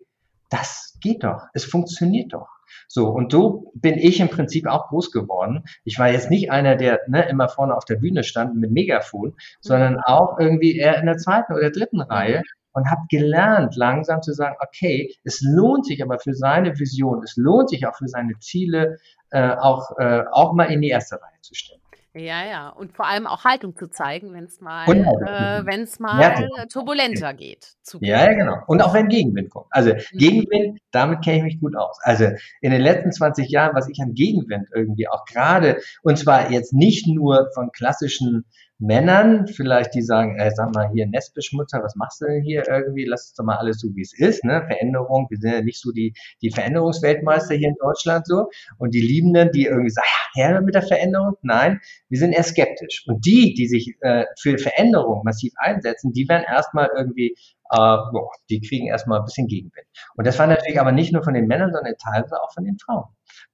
[0.50, 2.48] das geht doch, es funktioniert doch.
[2.86, 5.64] So, und so bin ich im Prinzip auch groß geworden.
[5.84, 9.34] Ich war jetzt nicht einer, der ne, immer vorne auf der Bühne stand mit Megafon,
[9.60, 14.32] sondern auch irgendwie eher in der zweiten oder dritten Reihe und habe gelernt, langsam zu
[14.32, 18.38] sagen, okay, es lohnt sich aber für seine Vision, es lohnt sich auch für seine
[18.38, 18.96] Ziele,
[19.30, 21.80] äh, auch, äh, auch mal in die erste Reihe zu stellen.
[22.18, 22.68] Ja, ja.
[22.70, 27.34] Und vor allem auch Haltung zu zeigen, wenn es mal, äh, wenn's mal ja, turbulenter
[27.34, 27.74] geht.
[28.00, 28.56] Ja, ja, genau.
[28.66, 29.66] Und auch wenn Gegenwind kommt.
[29.70, 30.18] Also mhm.
[30.18, 31.98] Gegenwind, damit kenne ich mich gut aus.
[32.02, 32.26] Also
[32.60, 36.72] in den letzten 20 Jahren, was ich an Gegenwind irgendwie auch gerade, und zwar jetzt
[36.72, 38.44] nicht nur von klassischen
[38.78, 43.04] Männern, vielleicht die sagen, äh, sag mal hier Nestbeschmutzer, was machst du denn hier irgendwie?
[43.04, 44.62] Lass es doch mal alles so, wie es ist, ne?
[44.66, 48.48] Veränderung, wir sind ja nicht so die, die Veränderungsweltmeister hier in Deutschland so.
[48.78, 51.34] Und die Liebenden, die irgendwie sagen, ja, her mit der Veränderung.
[51.42, 53.04] Nein, wir sind eher skeptisch.
[53.06, 57.34] Und die, die sich äh, für Veränderung massiv einsetzen, die werden erstmal irgendwie
[57.70, 59.86] äh, boah, die kriegen erstmal ein bisschen Gegenwind.
[60.16, 62.78] Und das war natürlich aber nicht nur von den Männern, sondern teilweise auch von den
[62.78, 63.04] Frauen.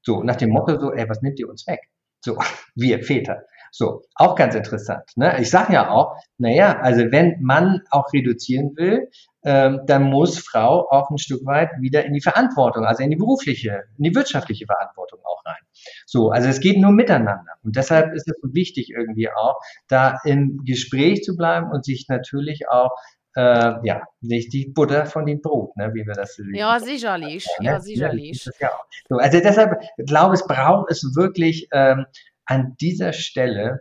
[0.03, 1.81] So, nach dem Motto so, ey, was nimmt ihr uns weg?
[2.21, 2.39] So,
[2.75, 3.45] wir Väter.
[3.77, 5.03] So, auch ganz interessant.
[5.17, 5.41] Ne?
[5.41, 9.11] Ich sage ja auch, naja, also wenn Mann auch reduzieren will,
[9.45, 13.17] ähm, dann muss Frau auch ein Stück weit wieder in die Verantwortung, also in die
[13.17, 15.61] berufliche, in die wirtschaftliche Verantwortung auch rein.
[16.07, 17.55] So, also es geht nur miteinander.
[17.65, 19.59] Und deshalb ist es so wichtig irgendwie auch,
[19.89, 22.93] da im Gespräch zu bleiben und sich natürlich auch
[23.35, 26.55] äh, ja, nicht die Butter von dem Brot, ne, wie wir das sehen.
[26.55, 27.45] Ja, sicherlich.
[27.59, 28.49] Ja, ja sicherlich.
[28.61, 28.71] Ja,
[29.09, 32.07] so, also deshalb glaube ich, braucht es wirklich ähm,
[32.47, 33.81] an dieser Stelle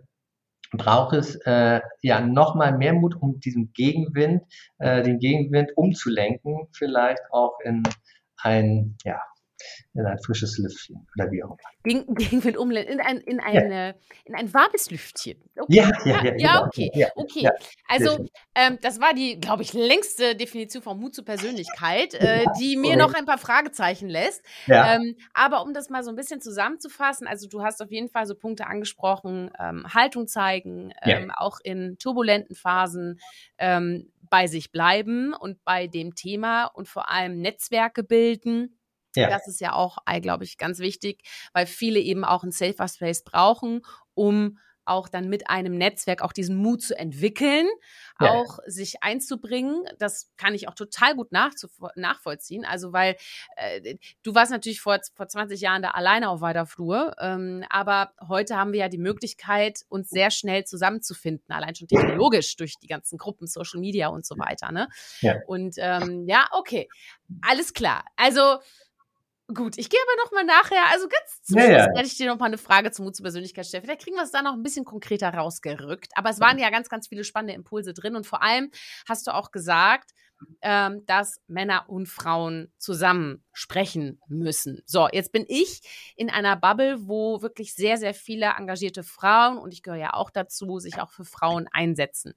[0.72, 4.44] braucht es äh, ja nochmal mehr Mut, um diesen Gegenwind,
[4.80, 7.84] äh, den Gegenwind umzulenken, vielleicht auch in
[8.38, 9.22] ein ja,
[9.94, 11.70] in ein frisches Lüftchen oder wie auch immer.
[11.84, 13.94] Gegen, gegen Wind umlenken, in ein, in eine, ja.
[14.26, 15.38] in ein warmes Lüftchen.
[15.58, 15.76] Okay.
[15.76, 16.24] Ja, ja, ja.
[16.24, 16.92] Ja, ja okay.
[16.94, 17.50] Ja, okay.
[17.88, 22.78] Also, ähm, das war die, glaube ich, längste Definition von Mut zur Persönlichkeit, äh, die
[22.78, 24.44] mir noch ein paar Fragezeichen lässt.
[24.68, 28.26] Ähm, aber um das mal so ein bisschen zusammenzufassen, also du hast auf jeden Fall
[28.26, 33.20] so Punkte angesprochen, ähm, Haltung zeigen, ähm, auch in turbulenten Phasen
[33.58, 38.78] ähm, bei sich bleiben und bei dem Thema und vor allem Netzwerke bilden
[39.16, 39.30] ja.
[39.30, 41.24] Das ist ja auch, glaube ich, ganz wichtig,
[41.54, 43.82] weil viele eben auch einen Safer Space brauchen,
[44.14, 47.68] um auch dann mit einem Netzwerk auch diesen Mut zu entwickeln,
[48.20, 48.32] ja.
[48.32, 49.84] auch sich einzubringen.
[49.98, 52.66] Das kann ich auch total gut nachvollziehen.
[52.66, 53.16] Also, weil
[53.56, 58.14] äh, du warst natürlich vor, vor 20 Jahren da alleine auf weiter Flur, ähm, aber
[58.28, 62.88] heute haben wir ja die Möglichkeit, uns sehr schnell zusammenzufinden, allein schon technologisch durch die
[62.88, 64.72] ganzen Gruppen, Social Media und so weiter.
[64.72, 64.90] Ne?
[65.22, 65.36] Ja.
[65.48, 66.90] Und ähm, ja, okay,
[67.42, 68.04] alles klar.
[68.16, 68.60] Also
[69.54, 72.28] Gut, ich gehe aber noch mal nachher, also ganz zum ja, Schluss werde ich dir
[72.28, 73.84] noch mal eine Frage zum Mut zur Persönlichkeit stellen.
[73.84, 76.12] Vielleicht kriegen wir es da noch ein bisschen konkreter rausgerückt.
[76.16, 78.72] Aber es waren ja ganz, ganz viele spannende Impulse drin und vor allem
[79.08, 80.12] hast du auch gesagt,
[80.62, 84.82] ähm, dass Männer und Frauen zusammen sprechen müssen.
[84.86, 85.82] So, jetzt bin ich
[86.16, 90.30] in einer Bubble, wo wirklich sehr, sehr viele engagierte Frauen, und ich gehöre ja auch
[90.30, 92.34] dazu, sich auch für Frauen einsetzen.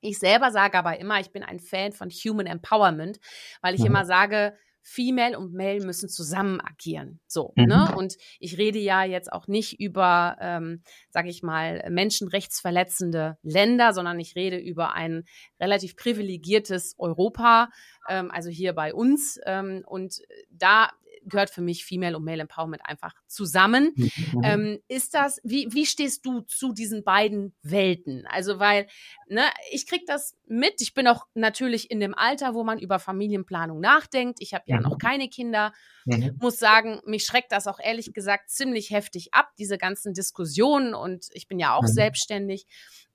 [0.00, 3.18] Ich selber sage aber immer, ich bin ein Fan von Human Empowerment,
[3.62, 3.86] weil ich mhm.
[3.86, 7.20] immer sage, Female und Male müssen zusammen agieren.
[7.26, 7.64] So, mhm.
[7.64, 7.94] ne?
[7.96, 14.18] Und ich rede ja jetzt auch nicht über, ähm, sage ich mal, menschenrechtsverletzende Länder, sondern
[14.18, 15.24] ich rede über ein
[15.60, 17.70] relativ privilegiertes Europa,
[18.08, 19.38] ähm, also hier bei uns.
[19.46, 20.90] Ähm, und da
[21.28, 23.92] gehört für mich Female und Male Empowerment einfach zusammen.
[23.96, 24.40] Mhm.
[24.42, 28.26] Ähm, ist das, wie, wie stehst du zu diesen beiden Welten?
[28.26, 28.86] Also, weil,
[29.28, 30.80] ne, ich krieg das mit.
[30.80, 34.38] Ich bin auch natürlich in dem Alter, wo man über Familienplanung nachdenkt.
[34.40, 34.82] Ich habe ja mhm.
[34.82, 35.72] noch keine Kinder.
[36.04, 36.36] Mhm.
[36.40, 40.94] Muss sagen, mich schreckt das auch ehrlich gesagt ziemlich heftig ab, diese ganzen Diskussionen.
[40.94, 41.88] Und ich bin ja auch mhm.
[41.88, 42.66] selbstständig.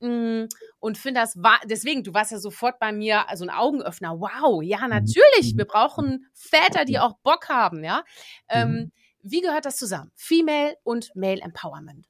[0.03, 4.19] Und finde das war deswegen, du warst ja sofort bei mir also ein Augenöffner.
[4.19, 4.89] Wow, ja, mhm.
[4.89, 8.03] natürlich, wir brauchen Väter, die auch Bock haben, ja.
[8.49, 8.91] Ähm, mhm.
[9.21, 10.11] wie gehört das zusammen?
[10.15, 12.07] Female und Male Empowerment.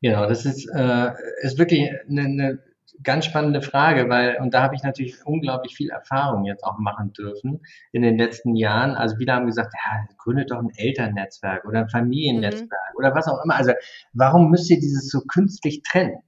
[0.00, 1.12] Genau, das ist, äh,
[1.42, 2.58] ist wirklich eine, eine
[3.02, 7.12] ganz spannende Frage, weil, und da habe ich natürlich unglaublich viel Erfahrung jetzt auch machen
[7.12, 7.60] dürfen
[7.92, 8.92] in den letzten Jahren.
[8.92, 12.96] Also viele haben gesagt, ja, gründet doch ein Elternnetzwerk oder ein Familiennetzwerk mhm.
[12.96, 13.56] oder was auch immer.
[13.56, 13.72] Also
[14.12, 16.22] warum müsst ihr dieses so künstlich trennen?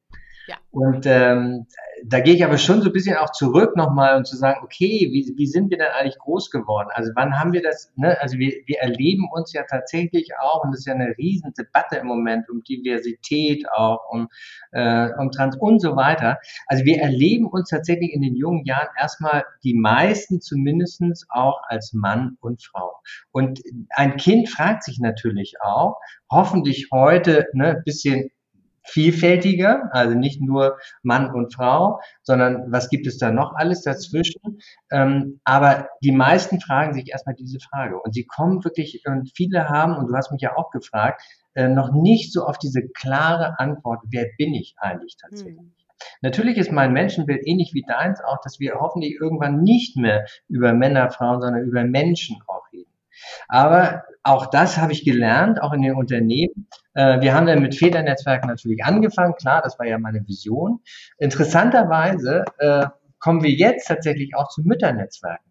[0.47, 0.57] Ja.
[0.71, 1.67] Und ähm,
[2.07, 5.09] da gehe ich aber schon so ein bisschen auch zurück nochmal und zu sagen, okay,
[5.13, 6.89] wie, wie sind wir denn eigentlich groß geworden?
[6.93, 8.21] Also wann haben wir das, ne?
[8.21, 11.97] also wir, wir erleben uns ja tatsächlich auch, und das ist ja eine riesen Debatte
[11.97, 14.29] im Moment um Diversität auch, um,
[14.73, 16.39] äh, um Trans und so weiter.
[16.67, 21.93] Also wir erleben uns tatsächlich in den jungen Jahren erstmal die meisten zumindestens auch als
[21.93, 22.93] Mann und Frau.
[23.33, 28.31] Und ein Kind fragt sich natürlich auch, hoffentlich heute ne, bisschen
[28.85, 34.59] vielfältiger, also nicht nur Mann und Frau, sondern was gibt es da noch alles dazwischen?
[34.91, 39.69] Ähm, aber die meisten fragen sich erstmal diese Frage und sie kommen wirklich, und viele
[39.69, 41.23] haben, und du hast mich ja auch gefragt,
[41.55, 45.59] äh, noch nicht so auf diese klare Antwort, wer bin ich eigentlich tatsächlich?
[45.59, 45.73] Hm.
[46.21, 50.73] Natürlich ist mein Menschenbild ähnlich wie deins auch, dass wir hoffentlich irgendwann nicht mehr über
[50.73, 52.91] Männer, Frauen, sondern über Menschen auch reden.
[53.49, 56.69] Aber auch das habe ich gelernt, auch in den Unternehmen.
[56.95, 59.35] Äh, wir haben dann mit Väternetzwerken natürlich angefangen.
[59.35, 60.81] Klar, das war ja meine Vision.
[61.19, 62.87] Interessanterweise äh,
[63.19, 65.51] kommen wir jetzt tatsächlich auch zu Mütternetzwerken.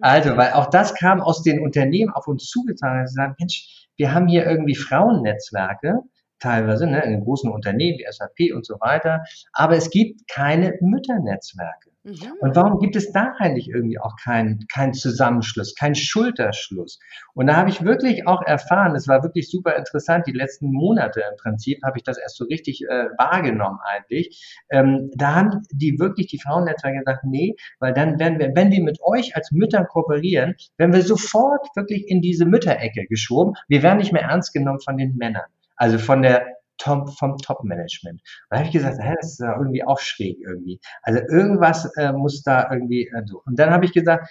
[0.00, 3.06] Also, weil auch das kam aus den Unternehmen auf uns zugetragen.
[3.06, 6.00] Sie sagen, Mensch, wir haben hier irgendwie Frauennetzwerke,
[6.38, 10.74] teilweise ne, in den großen Unternehmen wie SAP und so weiter, aber es gibt keine
[10.80, 11.87] Mütternetzwerke.
[12.04, 12.32] Mhm.
[12.40, 16.98] Und warum gibt es da eigentlich irgendwie auch keinen keinen Zusammenschluss, keinen Schulterschluss?
[17.34, 21.20] Und da habe ich wirklich auch erfahren, es war wirklich super interessant, die letzten Monate
[21.20, 24.62] im Prinzip habe ich das erst so richtig äh, wahrgenommen eigentlich.
[24.70, 28.82] Ähm, da haben die wirklich die Frauennetzwerke gesagt, nee, weil dann werden wir, wenn wir
[28.82, 33.54] mit euch als Müttern kooperieren, werden wir sofort wirklich in diese Mütterecke geschoben.
[33.68, 35.46] Wir werden nicht mehr ernst genommen von den Männern.
[35.76, 38.20] Also von der Top, vom Top-Management.
[38.20, 40.80] Und da habe ich gesagt, hä, das ist ja irgendwie auch schräg irgendwie.
[41.02, 43.42] Also irgendwas äh, muss da irgendwie äh, so.
[43.44, 44.28] Und dann habe ich gesagt,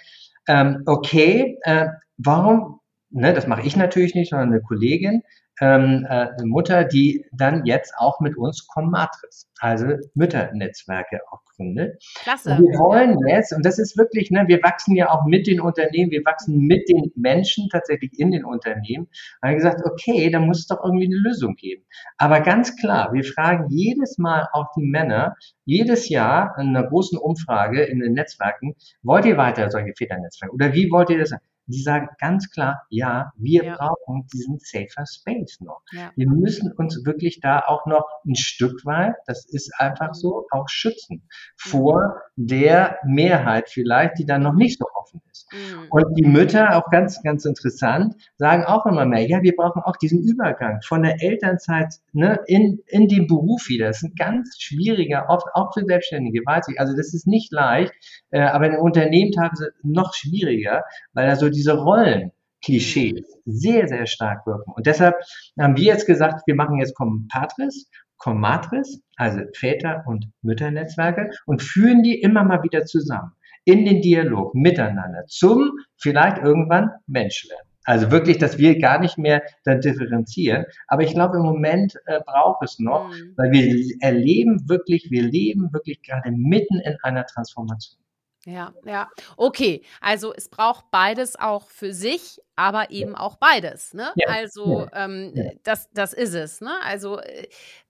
[0.48, 2.80] ähm, okay, äh, warum,
[3.10, 5.22] ne, das mache ich natürlich nicht, sondern eine Kollegin,
[5.60, 12.02] ähm, äh, Mutter, die dann jetzt auch mit uns Commatris, also Mütternetzwerke auch gründet.
[12.14, 12.50] Klasse.
[12.50, 15.60] Und wir wollen jetzt, und das ist wirklich, ne, wir wachsen ja auch mit den
[15.60, 19.08] Unternehmen, wir wachsen mit den Menschen tatsächlich in den Unternehmen.
[19.40, 21.84] Und haben gesagt, okay, da muss es doch irgendwie eine Lösung geben.
[22.16, 27.18] Aber ganz klar, wir fragen jedes Mal auch die Männer, jedes Jahr in einer großen
[27.18, 30.54] Umfrage in den Netzwerken, wollt ihr weiter solche Väternetzwerke?
[30.54, 31.32] Oder wie wollt ihr das?
[31.68, 33.76] Die sagen ganz klar, ja, wir ja.
[33.76, 35.82] brauchen diesen safer Space noch.
[35.92, 36.10] Ja.
[36.16, 40.68] Wir müssen uns wirklich da auch noch ein Stück weit, das ist einfach so, auch
[40.68, 45.46] schützen vor der Mehrheit vielleicht, die dann noch nicht so offen ist.
[45.52, 45.86] Mhm.
[45.90, 49.96] Und die Mütter, auch ganz, ganz interessant, sagen auch immer mehr, ja, wir brauchen auch
[49.96, 53.88] diesen Übergang von der Elternzeit ne, in, in den Beruf wieder.
[53.88, 56.80] Das ist ein ganz schwieriger, oft auch für Selbstständige, weiß ich.
[56.80, 57.92] Also das ist nicht leicht,
[58.30, 62.30] äh, aber in Unternehmen teilweise noch schwieriger, weil da so diese Rollen
[62.64, 63.52] Klischees mhm.
[63.52, 64.72] sehr, sehr stark wirken.
[64.72, 65.16] Und deshalb
[65.58, 72.02] haben wir jetzt gesagt, wir machen jetzt Compatris, Commatris, also Väter- und Mütternetzwerke und führen
[72.02, 73.32] die immer mal wieder zusammen
[73.64, 77.68] in den Dialog miteinander zum vielleicht irgendwann Mensch werden.
[77.84, 80.66] Also wirklich, dass wir gar nicht mehr dann differenzieren.
[80.88, 83.34] Aber ich glaube, im Moment äh, braucht es noch, mhm.
[83.36, 88.00] weil wir erleben wirklich, wir leben wirklich gerade mitten in einer Transformation.
[88.48, 89.10] Ja, ja.
[89.36, 93.92] Okay, also es braucht beides auch für sich, aber eben auch beides.
[93.92, 94.10] Ne?
[94.16, 94.28] Ja.
[94.28, 95.50] Also ähm, ja.
[95.64, 96.62] Das, das ist es.
[96.62, 96.72] Ne?
[96.82, 97.46] Also äh,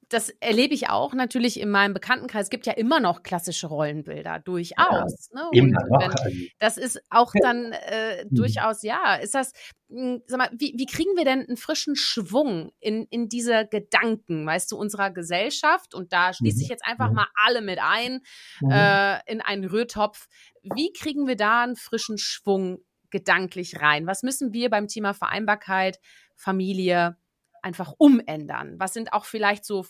[0.09, 2.44] das erlebe ich auch natürlich in meinem Bekanntenkreis.
[2.44, 5.31] Es gibt ja immer noch klassische Rollenbilder, durchaus.
[5.35, 5.49] Ja, ne?
[5.53, 6.14] immer noch.
[6.59, 8.35] Das ist auch dann äh, mhm.
[8.35, 9.53] durchaus, ja, ist das,
[9.90, 14.47] hm, sag mal, wie, wie kriegen wir denn einen frischen Schwung in, in diese Gedanken,
[14.47, 15.94] weißt du, unserer Gesellschaft?
[15.94, 16.73] Und da schließe ich mhm.
[16.73, 18.23] jetzt einfach mal alle mit ein
[18.61, 18.71] mhm.
[18.71, 20.27] äh, in einen Rührtopf.
[20.62, 22.79] Wie kriegen wir da einen frischen Schwung
[23.11, 24.07] gedanklich rein?
[24.07, 25.99] Was müssen wir beim Thema Vereinbarkeit,
[26.35, 27.16] Familie,
[27.62, 28.77] einfach umändern?
[28.79, 29.85] Was sind auch vielleicht so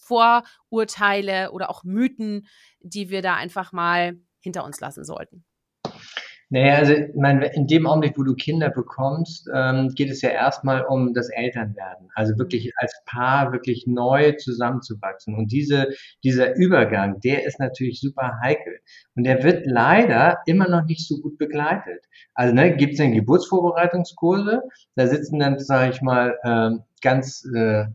[0.00, 2.46] Vorurteile oder auch Mythen,
[2.80, 5.44] die wir da einfach mal hinter uns lassen sollten?
[6.52, 10.84] Naja, also meine, in dem Augenblick, wo du Kinder bekommst, ähm, geht es ja erstmal
[10.84, 12.10] um das Elternwerden.
[12.14, 12.72] Also wirklich mhm.
[12.76, 15.34] als Paar wirklich neu zusammenzuwachsen.
[15.34, 15.88] Und diese,
[16.22, 18.80] dieser Übergang, der ist natürlich super heikel.
[19.16, 22.04] Und der wird leider immer noch nicht so gut begleitet.
[22.34, 24.60] Also ne, gibt es dann Geburtsvorbereitungskurse,
[24.94, 27.86] da sitzen dann, sage ich mal, ähm, ganz äh,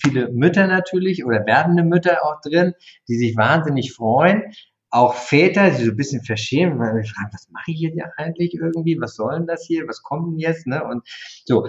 [0.00, 2.74] viele Mütter natürlich oder werdende Mütter auch drin,
[3.08, 4.42] die sich wahnsinnig freuen
[4.90, 8.54] auch Väter, die so ein bisschen verschämen, weil wir fragen, was mache ich hier eigentlich
[8.54, 8.98] irgendwie?
[9.00, 9.86] Was soll denn das hier?
[9.86, 10.66] Was kommt denn jetzt?
[10.66, 10.82] Ne?
[10.84, 11.06] Und
[11.44, 11.66] so.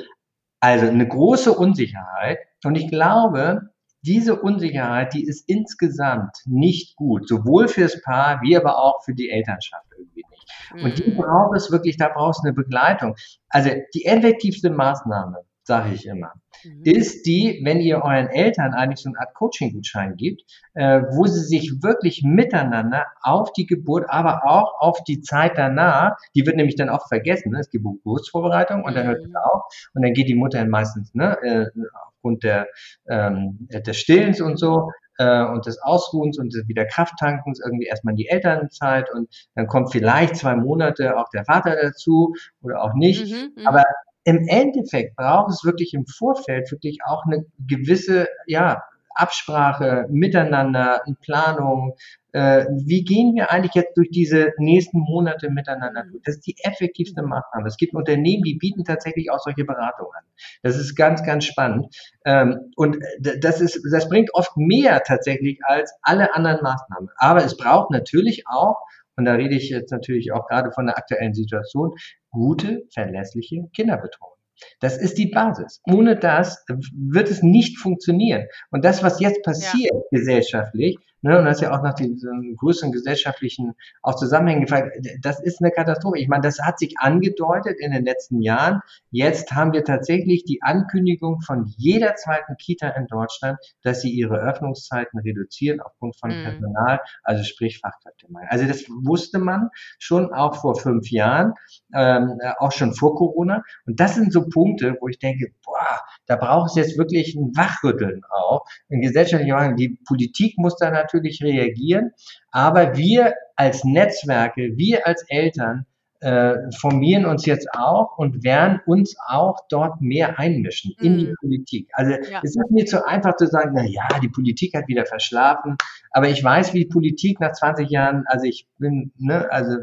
[0.61, 2.39] Also eine große Unsicherheit.
[2.63, 3.69] Und ich glaube,
[4.01, 9.29] diese Unsicherheit, die ist insgesamt nicht gut, sowohl fürs Paar wie aber auch für die
[9.29, 10.83] Elternschaft irgendwie nicht.
[10.83, 11.17] Und die mhm.
[11.17, 13.15] braucht es wirklich, da brauchst du eine Begleitung.
[13.49, 16.81] Also die effektivste Maßnahme sage ich immer, mhm.
[16.83, 20.41] ist die, wenn ihr euren Eltern eigentlich so eine Art Coaching-Gutschein gibt,
[20.73, 26.17] äh, wo sie sich wirklich miteinander auf die Geburt, aber auch auf die Zeit danach,
[26.35, 27.59] die wird nämlich dann auch vergessen, ne?
[27.59, 29.35] es gibt Geburtsvorbereitung und dann hört es mhm.
[29.35, 29.63] auf
[29.93, 31.67] und dann geht die Mutter meistens, ne, äh,
[32.07, 32.67] aufgrund der,
[33.07, 34.89] ähm, des Stillens und so,
[35.19, 39.67] äh, und des Ausruhens und des wieder Krafttankens irgendwie erstmal in die Elternzeit und dann
[39.67, 43.31] kommt vielleicht zwei Monate auch der Vater dazu oder auch nicht.
[43.31, 43.67] Mhm, mhm.
[43.67, 43.83] aber
[44.23, 48.83] im Endeffekt braucht es wirklich im Vorfeld wirklich auch eine gewisse, ja,
[49.19, 51.95] Absprache, Miteinander, eine Planung.
[52.31, 56.23] Äh, wie gehen wir eigentlich jetzt durch diese nächsten Monate miteinander durch?
[56.23, 57.67] Das ist die effektivste Maßnahme.
[57.67, 60.23] Es gibt Unternehmen, die bieten tatsächlich auch solche Beratungen an.
[60.63, 61.93] Das ist ganz, ganz spannend.
[62.23, 67.09] Ähm, und das ist, das bringt oft mehr tatsächlich als alle anderen Maßnahmen.
[67.17, 68.77] Aber es braucht natürlich auch
[69.19, 71.93] und da rede ich jetzt natürlich auch gerade von der aktuellen Situation,
[72.31, 74.33] gute, verlässliche Kinderbetreuung.
[74.79, 75.81] Das ist die Basis.
[75.89, 78.45] Ohne das wird es nicht funktionieren.
[78.71, 80.17] Und das, was jetzt passiert ja.
[80.17, 84.97] gesellschaftlich, Ne, und das ist ja auch nach diesen größeren gesellschaftlichen auch Zusammenhängen gefragt.
[85.21, 86.17] Das ist eine Katastrophe.
[86.17, 88.81] Ich meine, das hat sich angedeutet in den letzten Jahren.
[89.11, 94.37] Jetzt haben wir tatsächlich die Ankündigung von jeder zweiten Kita in Deutschland, dass sie ihre
[94.37, 96.43] Öffnungszeiten reduzieren aufgrund von mhm.
[96.43, 98.47] Personal, also sprich Fachkräftemangel.
[98.49, 101.53] Also das wusste man schon auch vor fünf Jahren,
[101.93, 103.61] ähm, auch schon vor Corona.
[103.85, 107.51] Und das sind so Punkte, wo ich denke, boah, da braucht es jetzt wirklich ein
[107.57, 108.65] Wachrütteln auch.
[108.87, 109.75] In gesellschaftlichen Wandel.
[109.75, 112.11] Die Politik muss da natürlich reagieren,
[112.51, 115.85] aber wir als Netzwerke, wir als Eltern
[116.21, 121.35] äh, formieren uns jetzt auch und werden uns auch dort mehr einmischen in die mhm.
[121.39, 121.89] Politik.
[121.93, 122.41] Also ja.
[122.43, 125.77] es ist mir zu einfach zu sagen, na ja, die Politik hat wieder verschlafen,
[126.11, 129.77] aber ich weiß, wie Politik nach 20 Jahren, also ich bin, ne, also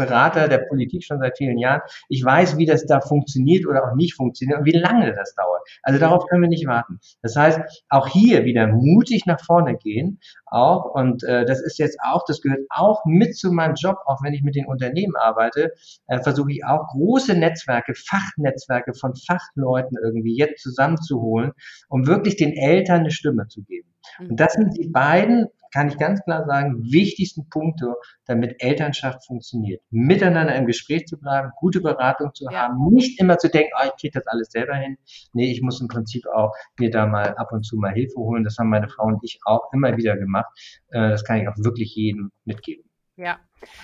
[0.00, 1.82] Berater der Politik schon seit vielen Jahren.
[2.08, 5.60] Ich weiß, wie das da funktioniert oder auch nicht funktioniert und wie lange das dauert.
[5.82, 6.98] Also darauf können wir nicht warten.
[7.22, 11.98] Das heißt, auch hier wieder mutig nach vorne gehen, auch und äh, das ist jetzt
[12.02, 15.72] auch, das gehört auch mit zu meinem Job, auch wenn ich mit den Unternehmen arbeite,
[16.08, 21.52] äh, versuche ich auch große Netzwerke, Fachnetzwerke von Fachleuten irgendwie jetzt zusammenzuholen,
[21.88, 23.89] um wirklich den Eltern eine Stimme zu geben.
[24.18, 27.94] Und das sind die beiden kann ich ganz klar sagen, wichtigsten Punkte,
[28.26, 29.82] damit Elternschaft funktioniert.
[29.90, 32.62] Miteinander im Gespräch zu bleiben, gute Beratung zu ja.
[32.62, 34.98] haben, nicht immer zu denken, oh, ich kriege das alles selber hin.
[35.32, 38.44] Nee, ich muss im Prinzip auch mir da mal ab und zu mal Hilfe holen.
[38.44, 40.50] Das haben meine Frau und ich auch immer wieder gemacht.
[40.88, 42.84] Äh, das kann ich auch wirklich jedem mitgeben.
[43.16, 43.38] Ja,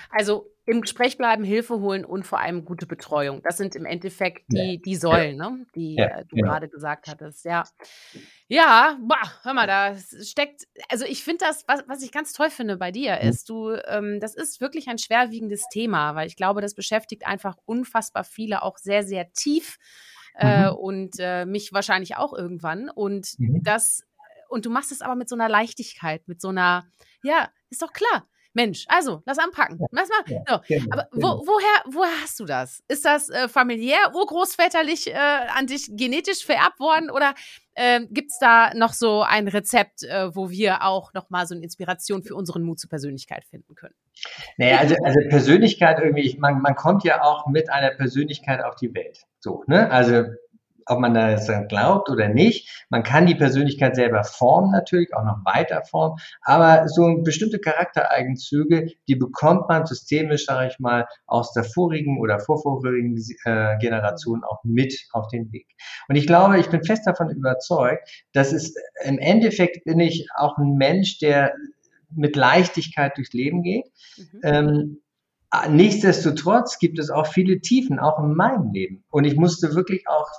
[0.09, 3.41] also im Gespräch bleiben, Hilfe holen und vor allem gute Betreuung.
[3.41, 5.65] Das sind im Endeffekt die, die Säulen, ne?
[5.75, 6.49] die ja, äh, du genau.
[6.49, 7.45] gerade gesagt hattest.
[7.45, 7.63] Ja,
[8.49, 12.49] ja boah, hör mal, da steckt, also ich finde das, was, was ich ganz toll
[12.49, 13.29] finde bei dir, mhm.
[13.29, 17.55] ist, du, ähm, das ist wirklich ein schwerwiegendes Thema, weil ich glaube, das beschäftigt einfach
[17.63, 19.77] unfassbar viele auch sehr, sehr tief.
[20.39, 20.75] Äh, mhm.
[20.75, 22.91] und äh, mich wahrscheinlich auch irgendwann.
[22.91, 23.63] Und mhm.
[23.63, 24.03] das,
[24.49, 26.85] und du machst es aber mit so einer Leichtigkeit, mit so einer,
[27.23, 28.27] ja, ist doch klar
[28.57, 29.79] Mensch, also, lass anpacken.
[29.91, 30.23] Lass mal.
[30.25, 30.59] Ja, so.
[30.67, 31.43] genau, Aber wo, genau.
[31.45, 32.81] woher, woher hast du das?
[32.87, 37.35] Ist das äh, familiär, urgroßväterlich äh, an dich genetisch vererbt worden oder
[37.75, 41.63] äh, gibt es da noch so ein Rezept, äh, wo wir auch nochmal so eine
[41.63, 43.93] Inspiration für unseren Mut zur Persönlichkeit finden können?
[44.57, 48.91] Naja, also, also Persönlichkeit irgendwie, man, man kommt ja auch mit einer Persönlichkeit auf die
[48.95, 49.19] Welt.
[49.39, 49.91] So, ne?
[49.91, 50.25] Also
[50.87, 52.85] ob man das glaubt oder nicht.
[52.89, 58.91] Man kann die Persönlichkeit selber formen natürlich, auch noch weiter formen, aber so bestimmte Charaktereigenzüge,
[59.07, 64.63] die bekommt man systemisch, sage ich mal, aus der vorigen oder vorvorigen äh, Generation auch
[64.63, 65.67] mit auf den Weg.
[66.07, 70.57] Und ich glaube, ich bin fest davon überzeugt, dass es im Endeffekt bin ich auch
[70.57, 71.53] ein Mensch, der
[72.09, 73.85] mit Leichtigkeit durchs Leben geht.
[74.17, 74.39] Mhm.
[74.43, 75.01] Ähm,
[75.69, 79.03] nichtsdestotrotz gibt es auch viele Tiefen, auch in meinem Leben.
[79.09, 80.29] Und ich musste wirklich auch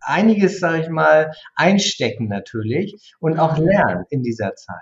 [0.00, 4.76] einiges, sage ich mal, einstecken natürlich und auch lernen in dieser Zeit.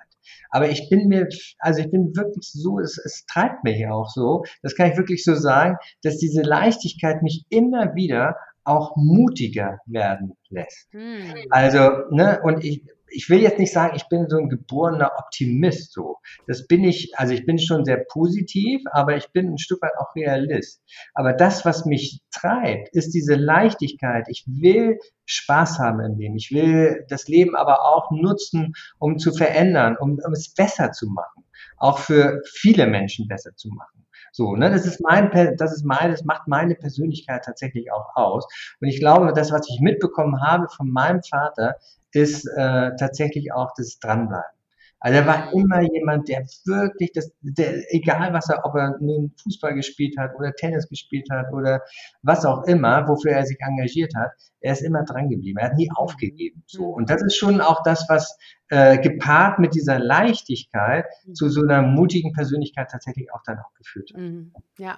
[0.50, 1.28] Aber ich bin mir,
[1.59, 5.24] also ich bin wirklich so, es, es treibt mich auch so, das kann ich wirklich
[5.24, 10.88] so sagen, dass diese Leichtigkeit mich immer wieder auch mutiger werden lässt.
[10.92, 11.34] Hm.
[11.50, 12.82] Also, ne, und ich,
[13.15, 16.19] ich will jetzt nicht sagen, ich bin so ein geborener Optimist so.
[16.47, 19.93] Das bin ich, also ich bin schon sehr positiv, aber ich bin ein Stück weit
[19.99, 20.83] auch Realist.
[21.15, 24.27] Aber das, was mich treibt, ist diese Leichtigkeit.
[24.29, 26.37] Ich will Spaß haben im Leben.
[26.37, 31.09] Ich will das Leben aber auch nutzen, um zu verändern, um, um es besser zu
[31.09, 31.45] machen.
[31.79, 34.07] Auch für viele Menschen besser zu machen.
[34.37, 38.45] So, ne, das ist mein, das ist mein, das macht meine Persönlichkeit tatsächlich auch aus.
[38.80, 41.76] Und ich glaube, das, was ich mitbekommen habe von meinem Vater,
[42.11, 44.59] ist äh, tatsächlich auch das Dranbleiben.
[45.05, 49.34] Also er war immer jemand, der wirklich, das, der, egal was er, ob er nun
[49.42, 51.82] Fußball gespielt hat oder Tennis gespielt hat oder
[52.22, 54.30] was auch immer, wofür er sich engagiert hat,
[54.61, 55.59] er ist immer dran geblieben.
[55.59, 56.62] Er hat nie aufgegeben.
[56.66, 58.38] So und das ist schon auch das, was
[58.70, 64.09] äh, gepaart mit dieser Leichtigkeit zu so einer mutigen Persönlichkeit tatsächlich auch dann auch geführt
[64.14, 64.22] hat.
[64.22, 64.55] Mhm.
[64.78, 64.96] Ja.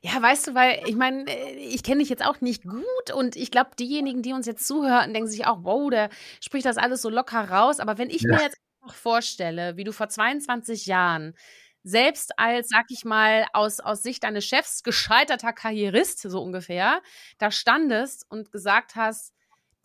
[0.00, 3.36] Ja, weißt du, weil ich meine, äh, ich kenne dich jetzt auch nicht gut und
[3.36, 6.08] ich glaube, diejenigen, die uns jetzt zuhören, denken sich auch, wow, der
[6.40, 7.78] spricht das alles so locker raus.
[7.78, 8.34] Aber wenn ich ja.
[8.34, 8.58] mir jetzt
[8.94, 11.34] vorstelle, wie du vor 22 Jahren
[11.82, 17.00] selbst als, sag ich mal, aus, aus Sicht deines Chefs gescheiterter Karrierist, so ungefähr,
[17.38, 19.32] da standest und gesagt hast,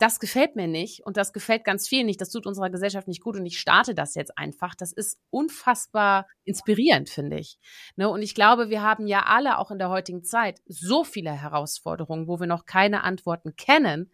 [0.02, 3.22] das gefällt mir nicht und das gefällt ganz viel nicht, das tut unserer Gesellschaft nicht
[3.22, 4.74] gut und ich starte das jetzt einfach.
[4.74, 7.56] Das ist unfassbar inspirierend, finde ich.
[7.94, 8.08] Ne?
[8.08, 12.26] Und ich glaube, wir haben ja alle auch in der heutigen Zeit so viele Herausforderungen,
[12.26, 14.10] wo wir noch keine Antworten kennen.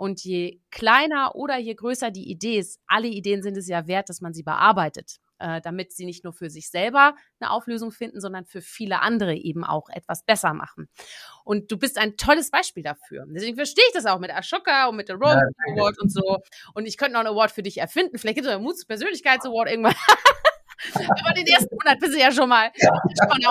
[0.00, 4.08] Und je kleiner oder je größer die Idee ist, alle Ideen sind es ja wert,
[4.08, 8.18] dass man sie bearbeitet, äh, damit sie nicht nur für sich selber eine Auflösung finden,
[8.18, 10.88] sondern für viele andere eben auch etwas besser machen.
[11.44, 13.26] Und du bist ein tolles Beispiel dafür.
[13.28, 16.38] Deswegen verstehe ich das auch mit Ashoka und mit der Rose ja, Award und so.
[16.72, 18.16] Und ich könnte noch einen Award für dich erfinden.
[18.16, 19.94] Vielleicht gibt es einen Muts Persönlichkeits-Award irgendwann.
[20.94, 22.90] aber den ersten Monat bist du ja schon mal ja.
[23.28, 23.42] schon.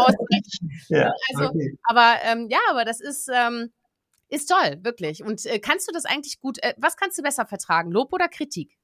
[0.88, 1.78] Ja, also, okay.
[1.84, 3.72] aber ähm, ja, aber das ist ähm,
[4.30, 5.24] ist toll, wirklich.
[5.24, 8.28] Und äh, kannst du das eigentlich gut, äh, was kannst du besser vertragen, Lob oder
[8.28, 8.78] Kritik?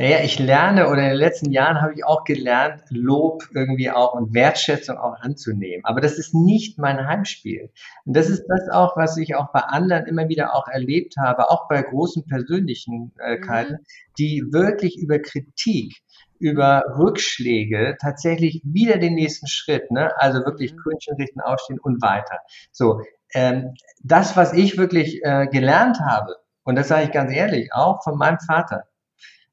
[0.00, 4.14] Naja, ich lerne oder in den letzten Jahren habe ich auch gelernt, Lob irgendwie auch
[4.14, 5.84] und Wertschätzung auch anzunehmen.
[5.84, 7.70] Aber das ist nicht mein Heimspiel.
[8.06, 11.50] Und das ist das auch, was ich auch bei anderen immer wieder auch erlebt habe,
[11.50, 13.86] auch bei großen Persönlichkeiten, mhm.
[14.18, 16.00] die wirklich über Kritik
[16.38, 20.10] über Rückschläge tatsächlich wieder den nächsten Schritt, ne?
[20.16, 20.78] also wirklich mhm.
[20.78, 22.38] Krönchen richten, aufstehen und weiter.
[22.72, 23.02] So,
[23.34, 28.02] ähm, das, was ich wirklich äh, gelernt habe, und das sage ich ganz ehrlich, auch
[28.02, 28.84] von meinem Vater,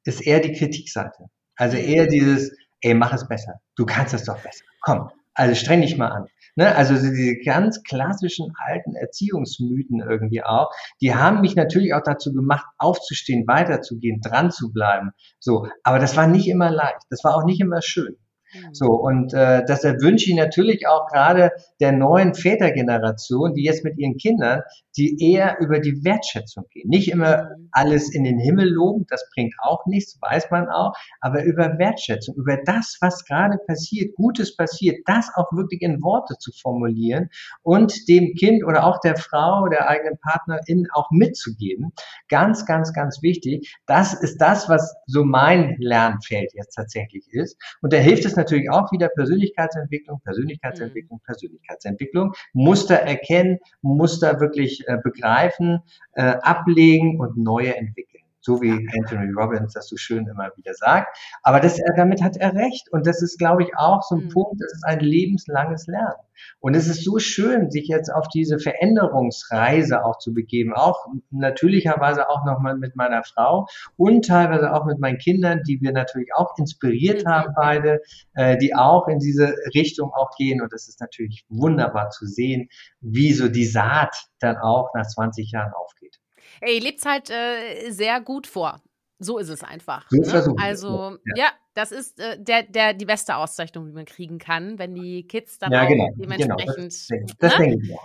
[0.03, 1.25] ist eher die Kritikseite.
[1.55, 3.59] Also eher dieses, ey, mach es besser.
[3.75, 4.63] Du kannst es doch besser.
[4.81, 6.27] Komm, also streng dich mal an.
[6.55, 6.75] Ne?
[6.75, 10.71] Also diese ganz klassischen alten Erziehungsmythen irgendwie auch,
[11.01, 15.11] die haben mich natürlich auch dazu gemacht, aufzustehen, weiterzugehen, dran zu bleiben.
[15.39, 17.01] So, aber das war nicht immer leicht.
[17.09, 18.17] Das war auch nicht immer schön.
[18.53, 18.73] Mhm.
[18.73, 23.97] So, und äh, das wünsche ich natürlich auch gerade der neuen Vätergeneration, die jetzt mit
[23.97, 24.61] ihren Kindern,
[24.95, 26.89] die eher über die Wertschätzung gehen.
[26.89, 27.69] Nicht immer mhm.
[27.71, 32.35] alles in den Himmel loben, das bringt auch nichts, weiß man auch, aber über Wertschätzung,
[32.35, 37.29] über das, was gerade passiert, Gutes passiert, das auch wirklich in Worte zu formulieren
[37.61, 41.91] und dem Kind oder auch der Frau, der eigenen Partnerin auch mitzugeben.
[42.29, 43.75] Ganz, ganz, ganz wichtig.
[43.85, 47.57] Das ist das, was so mein Lernfeld jetzt tatsächlich ist.
[47.81, 51.25] Und da hilft es natürlich auch wieder Persönlichkeitsentwicklung, Persönlichkeitsentwicklung, mhm.
[51.25, 55.79] Persönlichkeitsentwicklung, Muster erkennen, Muster wirklich äh, begreifen,
[56.13, 58.16] äh, ablegen und neue entwickeln
[58.47, 61.17] so wie Anthony Robbins das so schön immer wieder sagt.
[61.43, 62.87] Aber das, damit hat er recht.
[62.91, 64.29] Und das ist, glaube ich, auch so ein mhm.
[64.29, 66.15] Punkt, das ist ein lebenslanges Lernen.
[66.59, 72.29] Und es ist so schön, sich jetzt auf diese Veränderungsreise auch zu begeben, auch natürlicherweise
[72.29, 73.67] auch nochmal mit meiner Frau
[73.97, 77.29] und teilweise auch mit meinen Kindern, die wir natürlich auch inspiriert mhm.
[77.29, 78.01] haben beide,
[78.35, 80.61] äh, die auch in diese Richtung auch gehen.
[80.61, 82.69] Und das ist natürlich wunderbar zu sehen,
[83.01, 86.16] wie so die Saat dann auch nach 20 Jahren aufgeht.
[86.61, 88.81] Ey, lebt halt äh, sehr gut vor.
[89.19, 90.05] So ist es einfach.
[90.09, 90.55] So ist ne?
[90.61, 91.45] Also, ja.
[91.45, 91.51] ja.
[91.73, 95.57] das ist äh, der, der, die beste Auszeichnung, die man kriegen kann, wenn die Kids
[95.57, 96.93] dann ja, auch genau, dementsprechend.
[97.09, 97.65] Genau, das, das ne?
[97.65, 97.97] denke ich, ja.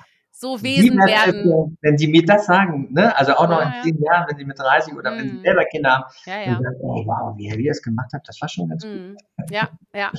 [0.43, 1.78] So Wesen werden.
[1.80, 3.16] Wenn Sie mir das sagen, ne?
[3.16, 4.12] also auch noch ja, in zehn ja.
[4.12, 5.18] Jahren, wenn Sie mit 30 oder mhm.
[5.18, 5.43] wenn Sie mhm.
[5.43, 6.53] selber Kinder haben, ja, ja.
[6.55, 9.16] Sagen, oh, wow, wie ihr das gemacht habt, das war schon ganz mhm.
[9.38, 9.51] gut.
[9.51, 10.11] Ja, ja.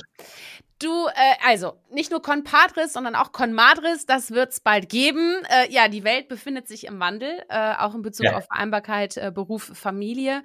[0.80, 5.42] Du, äh, also nicht nur Conpadres, sondern auch Conmadres, das wird es bald geben.
[5.48, 8.36] Äh, ja, die Welt befindet sich im Wandel, äh, auch in Bezug ja.
[8.36, 10.42] auf Vereinbarkeit, äh, Beruf, Familie.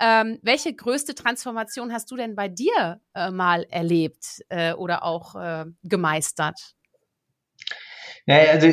[0.00, 5.34] Ähm, welche größte Transformation hast du denn bei dir äh, mal erlebt äh, oder auch
[5.82, 6.74] gemeistert?
[8.26, 8.68] Ja, also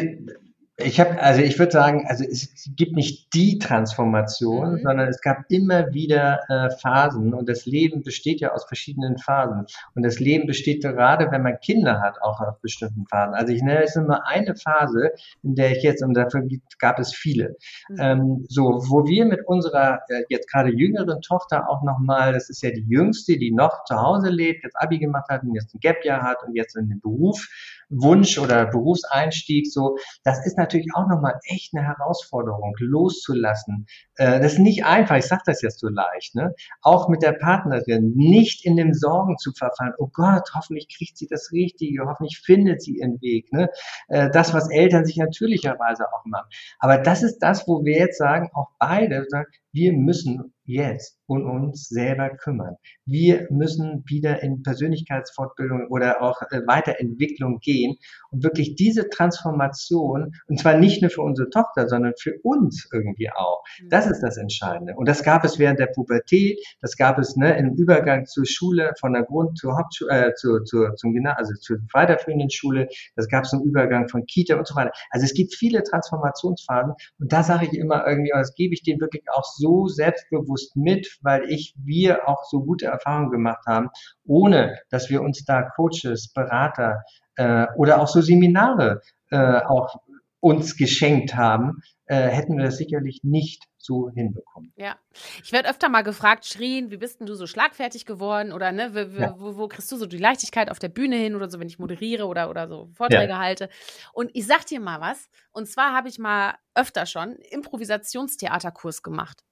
[0.84, 4.80] ich habe, also ich würde sagen, also es gibt nicht die Transformation, mhm.
[4.80, 9.66] sondern es gab immer wieder äh, Phasen und das Leben besteht ja aus verschiedenen Phasen.
[9.96, 13.34] Und das Leben besteht gerade, wenn man Kinder hat, auch aus bestimmten Phasen.
[13.34, 15.12] Also ich nenne es immer eine Phase,
[15.44, 16.48] in der ich jetzt, und dafür
[16.80, 17.56] gab es viele,
[17.90, 17.98] mhm.
[18.00, 22.64] ähm, so, wo wir mit unserer äh, jetzt gerade jüngeren Tochter auch nochmal, das ist
[22.64, 25.80] ja die jüngste, die noch zu Hause lebt, jetzt Abi gemacht hat und jetzt ein
[25.80, 27.48] Gap-Jahr hat und jetzt in den Beruf
[27.92, 33.86] Wunsch oder Berufseinstieg, so, das ist natürlich auch nochmal echt eine Herausforderung, loszulassen.
[34.16, 36.54] Äh, das ist nicht einfach, ich sage das jetzt so leicht, ne?
[36.82, 41.28] Auch mit der Partnerin, nicht in dem Sorgen zu verfallen, oh Gott, hoffentlich kriegt sie
[41.28, 43.70] das Richtige, hoffentlich findet sie ihren Weg, ne?
[44.08, 46.48] Äh, das, was Eltern sich natürlicherweise auch machen.
[46.80, 51.50] Aber das ist das, wo wir jetzt sagen, auch beide sagen, wir müssen jetzt um
[51.50, 52.76] uns selber kümmern.
[53.06, 57.96] Wir müssen wieder in Persönlichkeitsfortbildung oder auch äh, Weiterentwicklung gehen
[58.32, 63.30] und wirklich diese Transformation, und zwar nicht nur für unsere Tochter, sondern für uns irgendwie
[63.32, 63.64] auch.
[63.90, 64.94] Das ist das Entscheidende.
[64.96, 68.92] Und das gab es während der Pubertät, das gab es ne, im Übergang zur Schule,
[69.00, 73.28] von der Grund- zur Hauptschule, äh, zur, zur, zum Gymnasium, also zur weiterführenden Schule, das
[73.30, 74.92] gab es im Übergang von Kita und so weiter.
[75.12, 79.00] Also es gibt viele Transformationsphasen und da sage ich immer irgendwie, das gebe ich denen
[79.00, 83.90] wirklich auch so selbstbewusst mit, weil ich, wir auch so gute Erfahrungen gemacht haben,
[84.26, 87.04] ohne dass wir uns da Coaches, Berater
[87.36, 90.00] äh, oder auch so Seminare äh, auch
[90.42, 94.74] uns geschenkt haben, äh, hätten wir das sicherlich nicht so hinbekommen.
[94.76, 94.98] Ja,
[95.44, 98.92] ich werde öfter mal gefragt, Schrien, wie bist denn du so schlagfertig geworden oder ne,
[98.94, 99.36] wo, ja.
[99.38, 101.80] wo, wo, kriegst du so die Leichtigkeit auf der Bühne hin oder so, wenn ich
[101.80, 103.40] moderiere oder, oder so Vorträge ja.
[103.40, 103.70] halte.
[104.14, 109.44] Und ich sag dir mal was, und zwar habe ich mal öfter schon Improvisationstheaterkurs gemacht.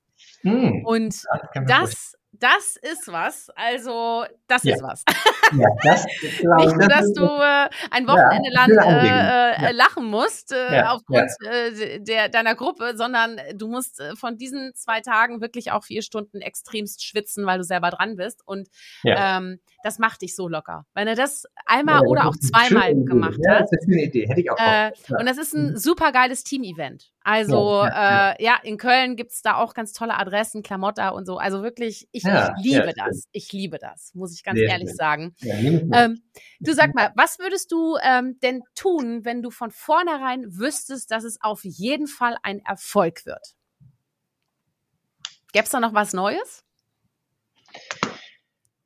[0.41, 1.23] Hm, und
[1.65, 2.18] das, das
[2.81, 3.49] ist was.
[3.55, 4.75] Also, das ja.
[4.75, 5.03] ist was.
[5.51, 10.51] Ja, das ist, Nicht nur, dass du äh, ein Wochenende lang äh, äh, lachen musst
[10.51, 15.71] äh, aufgrund äh, der, deiner Gruppe, sondern du musst äh, von diesen zwei Tagen wirklich
[15.71, 18.41] auch vier Stunden extremst schwitzen, weil du selber dran bist.
[18.45, 18.69] Und
[19.05, 20.85] ähm, das macht dich so locker.
[20.93, 23.71] Wenn du das einmal oder auch zweimal gemacht hast.
[23.71, 24.57] Das ist eine Idee, hätte ich auch.
[24.59, 25.77] Äh, und das ist ein mhm.
[25.77, 27.11] super geiles Team-Event.
[27.23, 31.37] Also, ja, äh, ja, in Köln gibt's da auch ganz tolle Adressen, Klamotta und so.
[31.37, 32.23] Also wirklich, ich,
[32.57, 33.27] ich liebe das.
[33.31, 35.35] Ich liebe das, muss ich ganz Sehr ehrlich sagen.
[35.39, 36.21] Ja, ähm,
[36.59, 41.23] du sag mal, was würdest du ähm, denn tun, wenn du von vornherein wüsstest, dass
[41.23, 43.55] es auf jeden Fall ein Erfolg wird?
[45.51, 46.63] Gäbe es da noch was Neues?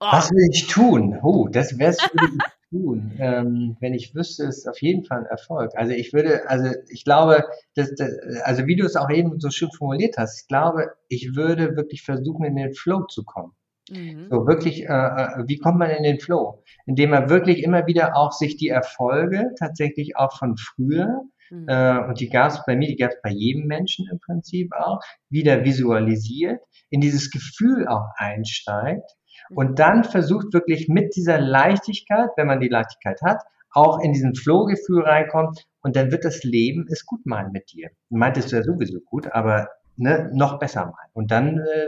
[0.03, 0.11] Oh.
[0.11, 1.17] Was will ich tun?
[1.23, 1.95] Oh, das wäre
[2.69, 5.71] tun, ähm, wenn ich wüsste, ist auf jeden Fall ein Erfolg.
[5.75, 7.45] Also ich würde, also ich glaube,
[7.75, 8.11] dass, dass,
[8.43, 12.01] also wie du es auch eben so schön formuliert hast, ich glaube, ich würde wirklich
[12.01, 13.53] versuchen, in den Flow zu kommen.
[13.89, 14.27] Mhm.
[14.29, 16.63] So wirklich, äh, äh, wie kommt man in den Flow?
[16.85, 21.69] Indem man wirklich immer wieder auch sich die Erfolge tatsächlich auch von früher, mhm.
[21.69, 24.73] äh, und die gab es bei mir, die gab es bei jedem Menschen im Prinzip
[24.73, 24.99] auch,
[25.29, 29.09] wieder visualisiert, in dieses Gefühl auch einsteigt
[29.49, 34.35] und dann versucht wirklich mit dieser Leichtigkeit, wenn man die Leichtigkeit hat, auch in diesen
[34.35, 37.89] Flow-Gefühl reinkommt und dann wird das Leben es gut meinen mit dir.
[38.09, 41.11] Meintest du ja sowieso gut, aber ne, noch besser meinen.
[41.13, 41.87] Und dann äh,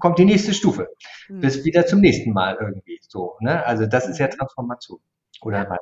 [0.00, 0.88] kommt die nächste Stufe.
[1.28, 1.40] Mhm.
[1.40, 3.36] Bis wieder zum nächsten Mal irgendwie so.
[3.40, 3.64] Ne?
[3.64, 4.32] Also das ist ja mhm.
[4.32, 5.00] Transformation.
[5.42, 5.78] Oder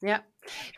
[0.00, 0.08] ja.
[0.08, 0.20] Ja,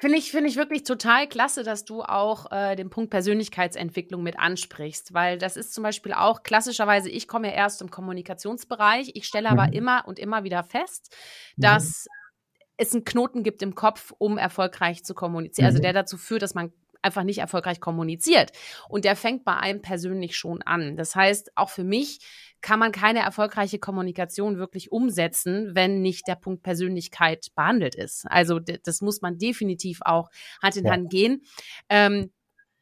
[0.00, 4.38] finde ich, finde ich wirklich total klasse, dass du auch äh, den Punkt Persönlichkeitsentwicklung mit
[4.38, 9.26] ansprichst, weil das ist zum Beispiel auch klassischerweise, ich komme ja erst im Kommunikationsbereich, ich
[9.26, 9.72] stelle aber mhm.
[9.72, 11.14] immer und immer wieder fest,
[11.56, 11.62] mhm.
[11.62, 12.70] dass mhm.
[12.76, 15.84] es einen Knoten gibt im Kopf, um erfolgreich zu kommunizieren, also mhm.
[15.84, 18.52] also der dazu führt, dass man einfach nicht erfolgreich kommuniziert.
[18.88, 20.96] Und der fängt bei einem persönlich schon an.
[20.96, 22.20] Das heißt, auch für mich
[22.60, 28.26] kann man keine erfolgreiche Kommunikation wirklich umsetzen, wenn nicht der Punkt Persönlichkeit behandelt ist.
[28.28, 30.30] Also das muss man definitiv auch
[30.62, 30.92] Hand in ja.
[30.92, 31.42] Hand gehen.
[31.88, 32.30] Ähm,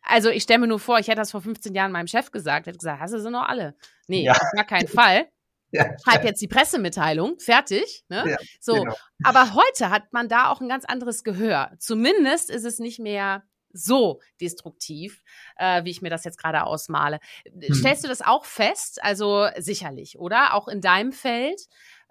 [0.03, 2.67] also ich stelle mir nur vor, ich hätte das vor 15 Jahren meinem Chef gesagt,
[2.67, 3.75] hätte gesagt, hast du sie noch alle?
[4.07, 4.33] Nee, ja.
[4.33, 5.29] auf gar keinen Fall.
[5.73, 5.85] Ja.
[6.03, 8.05] Schreib jetzt die Pressemitteilung, fertig.
[8.09, 8.25] Ne?
[8.25, 8.95] Ja, so, genau.
[9.25, 11.73] aber heute hat man da auch ein ganz anderes Gehör.
[11.81, 13.43] Zumindest ist es nicht mehr
[13.77, 15.23] so destruktiv,
[15.57, 17.19] äh, wie ich mir das jetzt gerade ausmale.
[17.51, 17.75] Hm.
[17.75, 19.03] Stellst du das auch fest?
[19.03, 20.55] Also sicherlich, oder?
[20.55, 21.61] Auch in deinem Feld,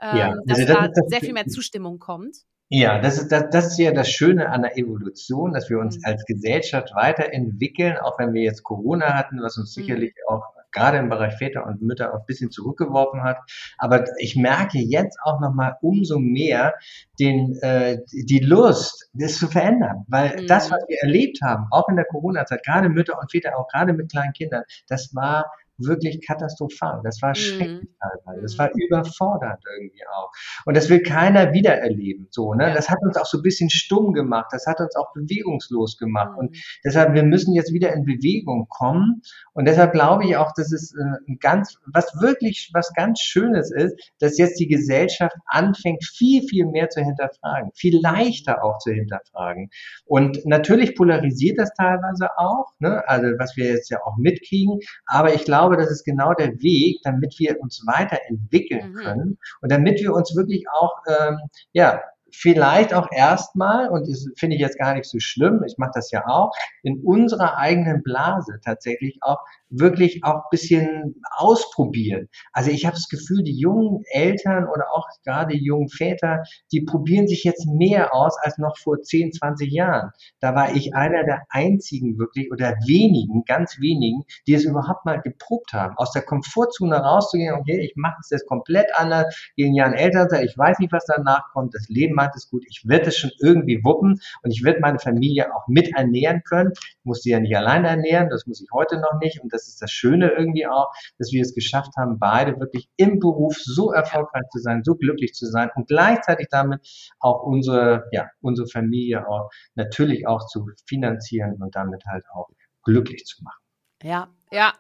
[0.02, 2.38] ähm, ja, also dass das da das sehr viel mehr Zustimmung kommt?
[2.70, 5.98] Ja, das ist, das, das ist ja das Schöne an der Evolution, dass wir uns
[5.98, 6.04] mhm.
[6.06, 9.82] als Gesellschaft weiterentwickeln, auch wenn wir jetzt Corona hatten, was uns mhm.
[9.82, 13.38] sicherlich auch gerade im Bereich Väter und Mütter auch ein bisschen zurückgeworfen hat.
[13.78, 16.76] Aber ich merke jetzt auch nochmal umso mehr
[17.20, 20.06] den, äh, die Lust, das zu verändern.
[20.08, 20.48] Weil mhm.
[20.48, 23.94] das, was wir erlebt haben, auch in der Corona-Zeit, gerade Mütter und Väter, auch gerade
[23.94, 25.46] mit kleinen Kindern, das war
[25.78, 27.02] wirklich katastrophal.
[27.04, 27.36] Das war mhm.
[27.36, 28.42] schrecklich teilweise.
[28.42, 30.32] Das war überfordernd irgendwie auch.
[30.66, 32.28] Und das will keiner wieder erleben.
[32.32, 32.74] So, ne?
[32.74, 34.48] Das hat uns auch so ein bisschen stumm gemacht.
[34.52, 36.32] Das hat uns auch bewegungslos gemacht.
[36.32, 36.38] Mhm.
[36.38, 39.22] Und deshalb, wir müssen jetzt wieder in Bewegung kommen.
[39.54, 43.72] Und deshalb glaube ich auch, dass es äh, ein ganz, was wirklich, was ganz Schönes
[43.72, 47.72] ist, dass jetzt die Gesellschaft anfängt, viel, viel mehr zu hinterfragen.
[47.76, 49.70] Viel leichter auch zu hinterfragen.
[50.06, 53.04] Und natürlich polarisiert das teilweise auch, ne?
[53.08, 54.80] also was wir jetzt ja auch mitkriegen.
[55.08, 58.96] Aber ich glaube, glaube, das ist genau der Weg, damit wir uns weiterentwickeln mhm.
[58.96, 61.38] können und damit wir uns wirklich auch, ähm,
[61.74, 62.02] ja,
[62.36, 66.12] vielleicht auch erstmal, und das finde ich jetzt gar nicht so schlimm, ich mache das
[66.12, 66.52] ja auch,
[66.84, 72.30] in unserer eigenen Blase tatsächlich auch wirklich auch bisschen ausprobieren.
[72.54, 77.28] Also ich habe das Gefühl, die jungen Eltern oder auch gerade jungen Väter, die probieren
[77.28, 80.12] sich jetzt mehr aus als noch vor 10, 20 Jahren.
[80.40, 85.22] Da war ich einer der einzigen wirklich oder wenigen, ganz wenigen, die es überhaupt mal
[85.22, 89.94] geprobt haben, aus der Komfortzone rauszugehen, okay, ich mache es jetzt komplett anders, gegen Jahren
[89.94, 93.18] Eltern, ich weiß nicht, was danach kommt, das Leben meint es gut, ich werde es
[93.18, 96.72] schon irgendwie wuppen und ich werde meine Familie auch mit ernähren können.
[96.76, 99.68] Ich muss sie ja nicht alleine ernähren, das muss ich heute noch nicht und das
[99.68, 103.92] ist das Schöne irgendwie auch, dass wir es geschafft haben, beide wirklich im Beruf so
[103.92, 106.82] erfolgreich zu sein, so glücklich zu sein und gleichzeitig damit
[107.20, 112.50] auch unsere, ja, unsere Familie auch natürlich auch zu finanzieren und damit halt auch
[112.84, 113.62] glücklich zu machen.
[114.04, 114.74] Ja, ja.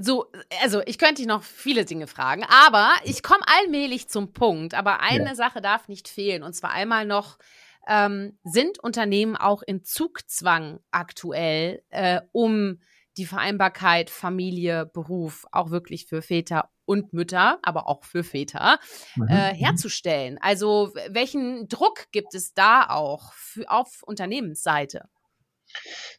[0.00, 0.26] So,
[0.62, 4.74] also ich könnte dich noch viele Dinge fragen, aber ich komme allmählich zum Punkt.
[4.74, 5.34] Aber eine ja.
[5.34, 7.38] Sache darf nicht fehlen, und zwar einmal noch,
[7.86, 12.80] ähm, sind Unternehmen auch in Zugzwang aktuell, äh, um
[13.16, 18.78] die Vereinbarkeit Familie, Beruf auch wirklich für Väter und Mütter, aber auch für Väter
[19.16, 19.28] mhm.
[19.28, 19.56] äh, mhm.
[19.56, 20.38] herzustellen.
[20.40, 25.08] Also welchen Druck gibt es da auch für, auf Unternehmensseite?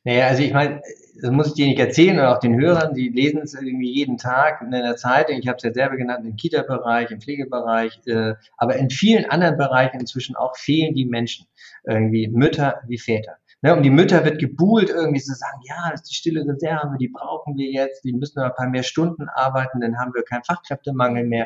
[0.04, 0.82] Naja, also ich meine,
[1.22, 4.18] das muss ich dir nicht erzählen oder auch den Hörern, die lesen es irgendwie jeden
[4.18, 5.38] Tag in der Zeitung.
[5.38, 9.58] Ich habe es ja selber genannt, im Kita-Bereich, im Pflegebereich, äh, aber in vielen anderen
[9.58, 11.46] Bereichen inzwischen auch fehlen die Menschen,
[11.86, 13.38] irgendwie Mütter wie Väter.
[13.64, 16.98] Ne, und die Mütter wird gebuhlt, irgendwie zu sagen, ja, das ist die stille Reserve,
[17.00, 20.44] die brauchen wir jetzt, die müssen ein paar mehr Stunden arbeiten, dann haben wir keinen
[20.44, 21.46] Fachkräftemangel mehr.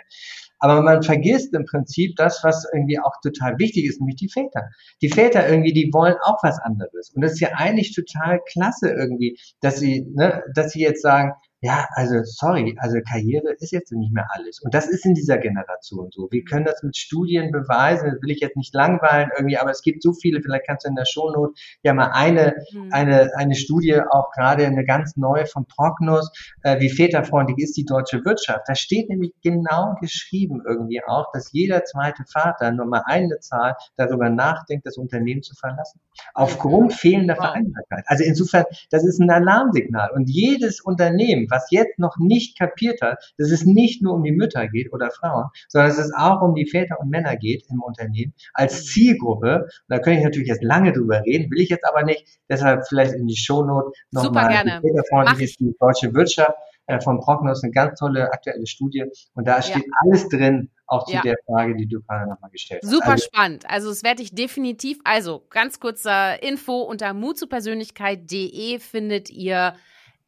[0.65, 4.67] Aber man vergisst im Prinzip das, was irgendwie auch total wichtig ist, nämlich die Väter.
[4.99, 7.11] Die Väter irgendwie, die wollen auch was anderes.
[7.13, 11.33] Und das ist ja eigentlich total klasse irgendwie, dass sie, ne, dass sie jetzt sagen,
[11.65, 14.61] ja, also sorry, also Karriere ist jetzt nicht mehr alles.
[14.61, 16.27] Und das ist in dieser Generation so.
[16.29, 19.81] Wir können das mit Studien beweisen, das will ich jetzt nicht langweilen irgendwie, aber es
[19.81, 22.89] gibt so viele, vielleicht kannst du in der Shownote ja mal eine, mhm.
[22.91, 26.29] eine, eine Studie, auch gerade eine ganz neue von Prognos,
[26.61, 28.65] äh, wie väterfreundlich ist die deutsche Wirtschaft.
[28.67, 33.75] Da steht nämlich genau geschrieben irgendwie auch, dass jeder zweite Vater nur mal eine Zahl
[33.97, 35.99] darüber nachdenkt, das Unternehmen zu verlassen.
[36.35, 38.03] Aufgrund fehlender Vereinbarkeit.
[38.05, 40.11] Also insofern, das ist ein Alarmsignal.
[40.13, 44.31] Und jedes Unternehmen, was jetzt noch nicht kapiert hat, dass es nicht nur um die
[44.31, 47.81] Mütter geht oder Frauen, sondern dass es auch um die Väter und Männer geht im
[47.81, 48.85] Unternehmen als.
[48.85, 49.67] Zielgruppe.
[49.87, 52.25] da könnte ich natürlich jetzt lange drüber reden, will ich jetzt aber nicht.
[52.49, 54.51] Deshalb vielleicht in die Shownote nochmal.
[54.81, 56.55] Väterfreundlich ist die deutsche Wirtschaft
[56.87, 59.05] äh, von Prognos, eine ganz tolle aktuelle Studie.
[59.33, 59.91] Und da steht ja.
[60.01, 61.21] alles drin, auch zu ja.
[61.21, 62.91] der Frage, die du gerade nochmal gestellt hast.
[62.91, 63.69] Super also, spannend.
[63.69, 69.75] Also es werde ich definitiv, also ganz kurzer Info unter mutzupersönlichkeit.de findet ihr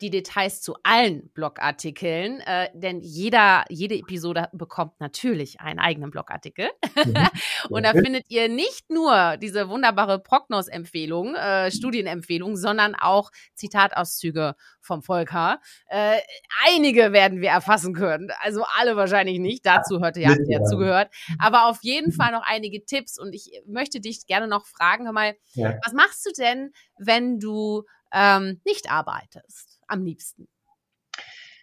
[0.01, 6.69] die Details zu allen Blogartikeln, äh, denn jeder, jede Episode bekommt natürlich einen eigenen Blogartikel.
[6.95, 7.15] Mhm.
[7.69, 15.01] und da findet ihr nicht nur diese wunderbare Prognos-Empfehlung, äh, Studienempfehlung, sondern auch Zitatauszüge vom
[15.01, 15.59] Volker.
[15.87, 16.17] Äh,
[16.65, 19.65] einige werden wir erfassen können, also alle wahrscheinlich nicht.
[19.65, 21.11] Dazu hörte ja, ja zugehört.
[21.39, 25.13] Aber auf jeden Fall noch einige Tipps und ich möchte dich gerne noch fragen, hör
[25.13, 25.75] mal, ja.
[25.83, 27.83] was machst du denn, wenn du
[28.13, 29.66] ähm, nicht arbeitest?
[29.87, 30.47] Am liebsten?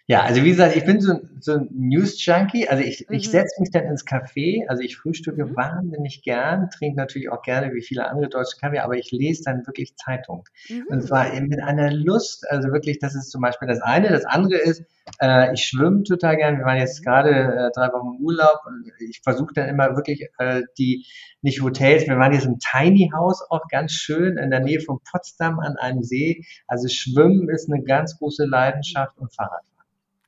[0.07, 2.69] Ja, also wie gesagt, ich bin so, so ein News-Junkie.
[2.69, 3.15] Also ich, mhm.
[3.15, 4.67] ich setze mich dann ins Café.
[4.67, 5.55] Also ich frühstücke mhm.
[5.55, 9.65] wahnsinnig gern, trinke natürlich auch gerne wie viele andere deutsche Kaffee, aber ich lese dann
[9.65, 10.43] wirklich Zeitung.
[10.69, 10.85] Mhm.
[10.89, 12.45] Und zwar eben mit einer Lust.
[12.51, 14.09] Also wirklich, das ist zum Beispiel das eine.
[14.09, 14.83] Das andere ist,
[15.21, 16.59] äh, ich schwimme total gern.
[16.59, 17.05] Wir waren jetzt mhm.
[17.05, 21.03] gerade äh, drei Wochen im Urlaub und ich versuche dann immer wirklich äh, die,
[21.41, 24.99] nicht Hotels, wir waren jetzt im Tiny House auch ganz schön in der Nähe von
[25.11, 26.43] Potsdam an einem See.
[26.67, 29.74] Also Schwimmen ist eine ganz große Leidenschaft und Fahrradfahren.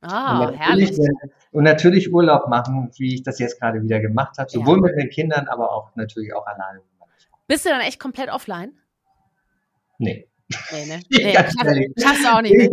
[0.02, 0.98] Ah, und herrlich.
[1.52, 4.82] Und natürlich Urlaub machen, wie ich das jetzt gerade wieder gemacht habe, sowohl ja.
[4.84, 6.82] mit den Kindern, aber auch natürlich auch alleine.
[7.48, 8.74] Bist du dann echt komplett offline?
[9.98, 10.28] Nee.
[10.72, 11.00] Nee, ne?
[11.10, 11.94] Nee, ehrlich.
[12.00, 12.56] schaffst du auch nicht.
[12.56, 12.70] Ne?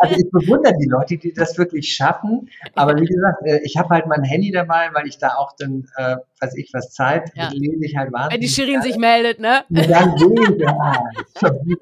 [0.00, 2.48] Also ich bewundere die Leute, die das wirklich schaffen.
[2.74, 5.86] Aber wie gesagt, äh, ich habe halt mein Handy dabei, weil ich da auch dann,
[5.96, 7.50] äh, weiß ich was, Zeit ja.
[7.52, 8.34] lese ich halt wahnsinnig.
[8.34, 9.64] Wenn die Shirin sich meldet, ne?
[9.68, 11.78] Dann sehe ich.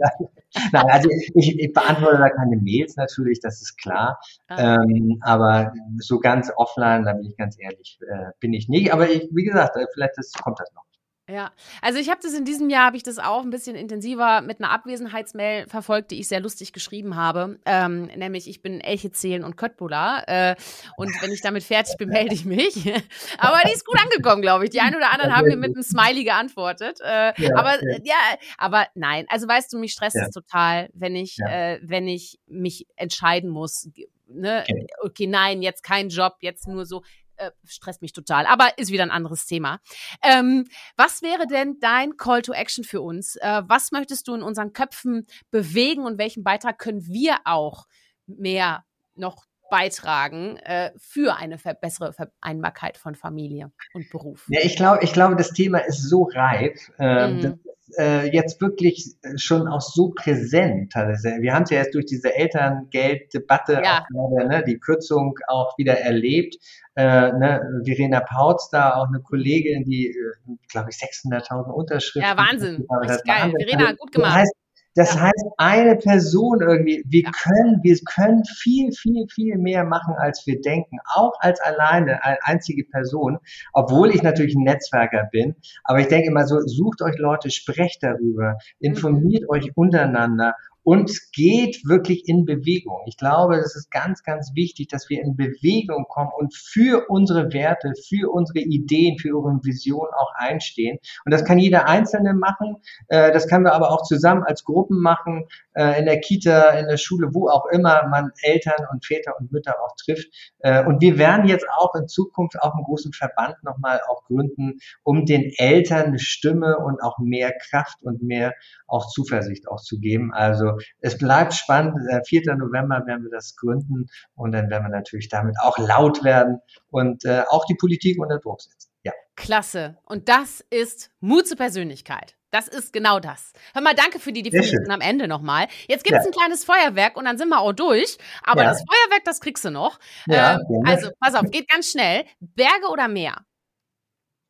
[0.72, 4.18] Nein, also ich, ich beantworte da keine Mails natürlich, das ist klar.
[4.49, 4.83] Ah.
[4.83, 8.93] Ähm, aber so ganz offline, da bin ich ganz ehrlich, äh, bin ich nicht.
[8.93, 10.83] Aber ich, wie gesagt, äh, vielleicht das, kommt das noch.
[11.31, 14.41] Ja, also ich habe das in diesem Jahr, habe ich das auch ein bisschen intensiver
[14.41, 17.59] mit einer Abwesenheitsmail verfolgt, die ich sehr lustig geschrieben habe.
[17.64, 20.28] Ähm, nämlich, ich bin Elche zählen und Köttbullar.
[20.28, 20.57] Äh,
[20.97, 22.76] und wenn ich damit fertig bin, melde ich mich.
[23.39, 24.70] aber die ist gut angekommen, glaube ich.
[24.70, 26.99] Die einen oder anderen haben mir mit einem Smiley geantwortet.
[27.01, 27.99] Äh, ja, aber ja.
[28.03, 28.39] ja.
[28.59, 29.26] aber nein.
[29.28, 30.24] Also weißt du, mich stresst ja.
[30.24, 33.89] es total, wenn ich, äh, wenn ich mich entscheiden muss.
[34.26, 34.64] Ne?
[34.68, 34.87] Okay.
[35.03, 37.03] okay, nein, jetzt kein Job, jetzt nur so
[37.41, 39.80] äh, stresst mich total, aber ist wieder ein anderes Thema.
[40.22, 43.36] Ähm, was wäre denn dein Call to Action für uns?
[43.36, 47.86] Äh, was möchtest du in unseren Köpfen bewegen und welchen Beitrag können wir auch
[48.26, 48.84] mehr
[49.14, 54.47] noch beitragen äh, für eine bessere Vereinbarkeit von Familie und Beruf?
[54.49, 56.91] Ja, ich glaube, ich glaube, das Thema ist so reif.
[56.99, 57.43] Äh, mhm.
[57.43, 57.55] Das
[57.99, 60.95] äh, jetzt wirklich äh, schon auch so präsent.
[60.95, 64.07] Wir haben es ja erst durch diese Elterngelddebatte, ja.
[64.11, 66.57] ne, die Kürzung auch wieder erlebt.
[66.97, 72.23] Äh, ne, Verena Pautz da, auch eine Kollegin, die, äh, glaube ich, 600.000 Unterschriften.
[72.23, 72.87] Ja, Wahnsinn.
[73.03, 73.53] Richtig geil.
[73.59, 74.33] Verena, also, gut gemacht.
[74.33, 74.55] Das heißt,
[74.95, 75.22] das ja.
[75.22, 77.30] heißt, eine Person irgendwie, wir ja.
[77.30, 80.99] können, wir können viel, viel, viel mehr machen, als wir denken.
[81.14, 83.38] Auch als alleine, eine einzige Person,
[83.72, 85.55] obwohl ich natürlich ein Netzwerker bin.
[85.84, 89.51] Aber ich denke immer so, sucht euch Leute, sprecht darüber, informiert mhm.
[89.51, 93.03] euch untereinander und geht wirklich in Bewegung.
[93.07, 97.53] Ich glaube, das ist ganz, ganz wichtig, dass wir in Bewegung kommen und für unsere
[97.53, 100.99] Werte, für unsere Ideen, für unsere Vision auch einstehen.
[101.24, 102.76] Und das kann jeder Einzelne machen.
[103.09, 106.89] Äh, das können wir aber auch zusammen als Gruppen machen, äh, in der Kita, in
[106.89, 110.28] der Schule, wo auch immer man Eltern und Väter und Mütter auch trifft.
[110.61, 114.78] Äh, und wir werden jetzt auch in Zukunft auch einen großen Verband nochmal auch gründen,
[115.03, 118.55] um den Eltern eine Stimme und auch mehr Kraft und mehr
[118.91, 120.32] auch Zuversicht auch zu geben.
[120.32, 121.97] Also es bleibt spannend.
[122.26, 122.43] 4.
[122.43, 126.59] Äh, November werden wir das gründen und dann werden wir natürlich damit auch laut werden
[126.91, 128.91] und äh, auch die Politik unter Druck setzen.
[129.03, 129.12] Ja.
[129.36, 129.99] Klasse.
[130.05, 132.36] Und das ist Mut zur Persönlichkeit.
[132.51, 133.53] Das ist genau das.
[133.74, 135.68] Hör mal, danke für die Definition am Ende nochmal.
[135.86, 136.30] Jetzt gibt es ja.
[136.30, 138.18] ein kleines Feuerwerk und dann sind wir auch durch.
[138.43, 138.70] Aber ja.
[138.70, 140.01] das Feuerwerk, das kriegst du noch.
[140.26, 142.24] Ja, ähm, also, pass auf, geht ganz schnell.
[142.41, 143.47] Berge oder Meer?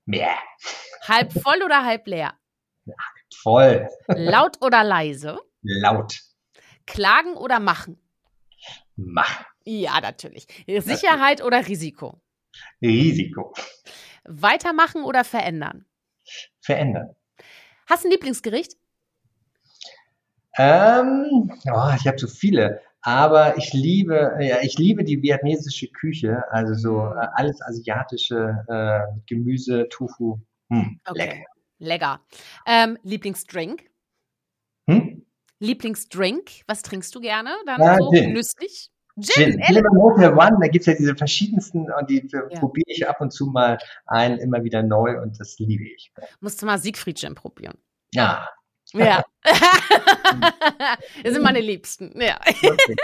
[0.07, 0.35] Meer.
[1.07, 2.35] Halb voll oder halb leer?
[3.35, 3.89] Voll.
[4.09, 5.39] Laut oder leise?
[5.63, 6.19] Laut.
[6.87, 7.99] Klagen oder machen?
[8.97, 9.47] Machen.
[9.65, 10.47] Ja, natürlich.
[10.67, 12.21] Sicherheit oder Risiko?
[12.83, 13.55] Risiko.
[14.25, 15.85] Weitermachen oder verändern?
[16.61, 17.15] Verändern.
[17.87, 18.77] Hast du ein Lieblingsgericht?
[20.59, 26.45] Ähm, oh, ich habe so viele, aber ich liebe, ja, ich liebe die vietnamesische Küche,
[26.51, 27.19] also so hm.
[27.19, 30.39] äh, alles asiatische äh, Gemüse, Tofu.
[30.69, 31.19] Hm, okay.
[31.19, 31.50] Lecker.
[31.81, 32.21] Lecker.
[32.67, 33.91] Ähm, Lieblingsdrink?
[34.89, 35.27] Hm?
[35.59, 36.63] Lieblingsdrink?
[36.67, 37.51] Was trinkst du gerne?
[37.67, 38.29] Dann ja, so Gin.
[38.29, 38.91] genüsslich?
[39.21, 39.75] Gin, Gin.
[39.75, 42.43] Gin Motel One, da gibt es ja diese verschiedensten und die ja.
[42.59, 46.13] probiere ich ab und zu mal ein, immer wieder neu und das liebe ich.
[46.41, 47.77] Musst du mal Siegfried Gin probieren.
[48.15, 48.49] Ja.
[48.93, 49.25] Ja.
[51.23, 52.19] das sind meine Liebsten.
[52.21, 52.39] Ja.
[52.47, 52.97] Okay.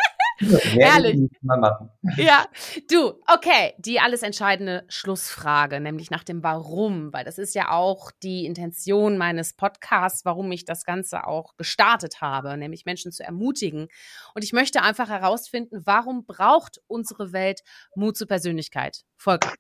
[1.42, 1.90] Machen.
[2.16, 2.46] Ja,
[2.90, 8.10] du, okay, die alles entscheidende Schlussfrage, nämlich nach dem Warum, weil das ist ja auch
[8.22, 13.88] die Intention meines Podcasts, warum ich das Ganze auch gestartet habe, nämlich Menschen zu ermutigen.
[14.34, 17.62] Und ich möchte einfach herausfinden, warum braucht unsere Welt
[17.94, 19.04] Mut zur Persönlichkeit?
[19.16, 19.52] Volker.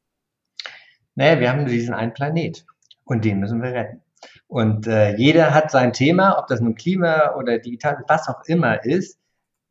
[1.14, 2.66] Naja, wir haben diesen einen Planet
[3.04, 4.02] und den müssen wir retten.
[4.48, 8.84] Und äh, jeder hat sein Thema, ob das nun Klima oder digital, was auch immer
[8.84, 9.18] ist.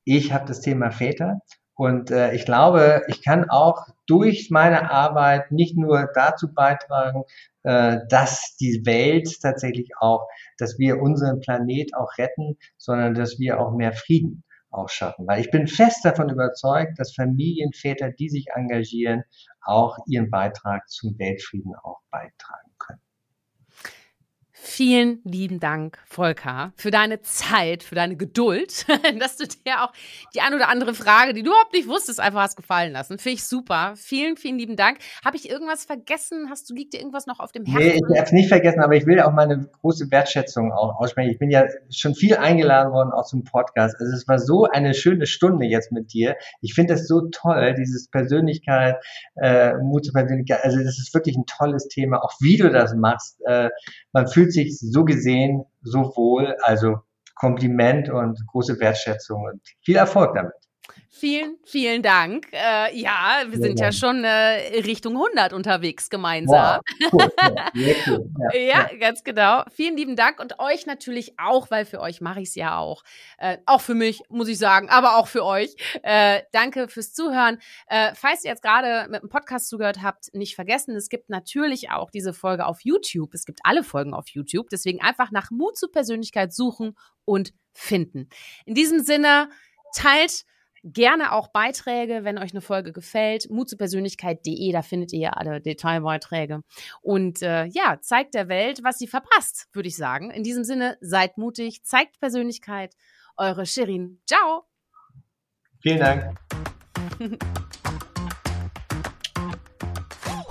[0.05, 1.41] Ich habe das Thema Väter
[1.75, 7.23] und äh, ich glaube, ich kann auch durch meine Arbeit nicht nur dazu beitragen,
[7.63, 10.25] äh, dass die Welt tatsächlich auch,
[10.57, 15.27] dass wir unseren Planet auch retten, sondern dass wir auch mehr Frieden auch schaffen.
[15.27, 19.23] Weil ich bin fest davon überzeugt, dass Familienväter, die sich engagieren,
[19.61, 22.64] auch ihren Beitrag zum Weltfrieden auch beitragen.
[24.67, 28.87] Vielen lieben Dank, Volker, für deine Zeit, für deine Geduld,
[29.19, 29.93] dass du dir auch
[30.33, 33.19] die ein oder andere Frage, die du überhaupt nicht wusstest, einfach hast gefallen lassen.
[33.19, 33.93] Finde ich super.
[33.95, 34.97] Vielen, vielen lieben Dank.
[35.23, 36.49] Habe ich irgendwas vergessen?
[36.49, 37.85] Hast du, liegt dir irgendwas noch auf dem Herzen?
[37.85, 41.29] Nee, ich habe es nicht vergessen, aber ich will auch meine große Wertschätzung auch aussprechen.
[41.29, 43.95] Ich bin ja schon viel eingeladen worden, auch zum Podcast.
[43.99, 46.37] Also es war so eine schöne Stunde jetzt mit dir.
[46.61, 48.95] Ich finde es so toll, dieses Persönlichkeit,
[49.35, 50.63] äh, Mut zur Persönlichkeit.
[50.63, 53.37] Also das ist wirklich ein tolles Thema, auch wie du das machst.
[53.45, 53.69] Äh,
[54.11, 56.55] man fühlt sich so gesehen, so wohl.
[56.61, 56.97] Also
[57.35, 60.53] Kompliment und große Wertschätzung und viel Erfolg damit.
[61.09, 62.47] Vielen, vielen Dank.
[62.51, 66.81] Äh, ja, wir sind ja, ja schon äh, Richtung 100 unterwegs gemeinsam.
[66.99, 67.31] Wow, cool,
[67.73, 68.29] ja, cool.
[68.53, 69.63] ja, ja, ganz genau.
[69.73, 73.03] Vielen lieben Dank und euch natürlich auch, weil für euch mache ich es ja auch.
[73.37, 75.75] Äh, auch für mich, muss ich sagen, aber auch für euch.
[76.03, 77.59] Äh, danke fürs Zuhören.
[77.87, 81.91] Äh, falls ihr jetzt gerade mit dem Podcast zugehört habt, nicht vergessen, es gibt natürlich
[81.91, 83.33] auch diese Folge auf YouTube.
[83.33, 84.69] Es gibt alle Folgen auf YouTube.
[84.69, 88.27] Deswegen einfach nach Mut zur Persönlichkeit suchen und finden.
[88.65, 89.49] In diesem Sinne,
[89.95, 90.45] teilt
[90.87, 93.49] Gerne auch Beiträge, wenn euch eine Folge gefällt.
[93.49, 96.61] Mutzupersönlichkeit.de, da findet ihr alle Detailbeiträge.
[97.01, 100.29] Und äh, ja, zeigt der Welt, was sie verpasst, würde ich sagen.
[100.29, 102.93] In diesem Sinne, seid mutig, zeigt Persönlichkeit.
[103.35, 104.21] Eure Shirin.
[104.27, 104.65] Ciao.
[105.81, 106.37] Vielen Dank.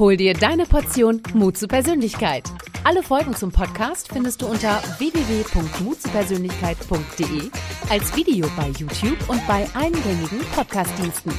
[0.00, 2.42] Hol dir deine Portion Mut zur Persönlichkeit.
[2.86, 7.50] Alle Folgen zum Podcast findest du unter www.mutzupersönlichkeit.de,
[7.88, 11.32] als Video bei YouTube und bei allen gängigen Podcastdiensten.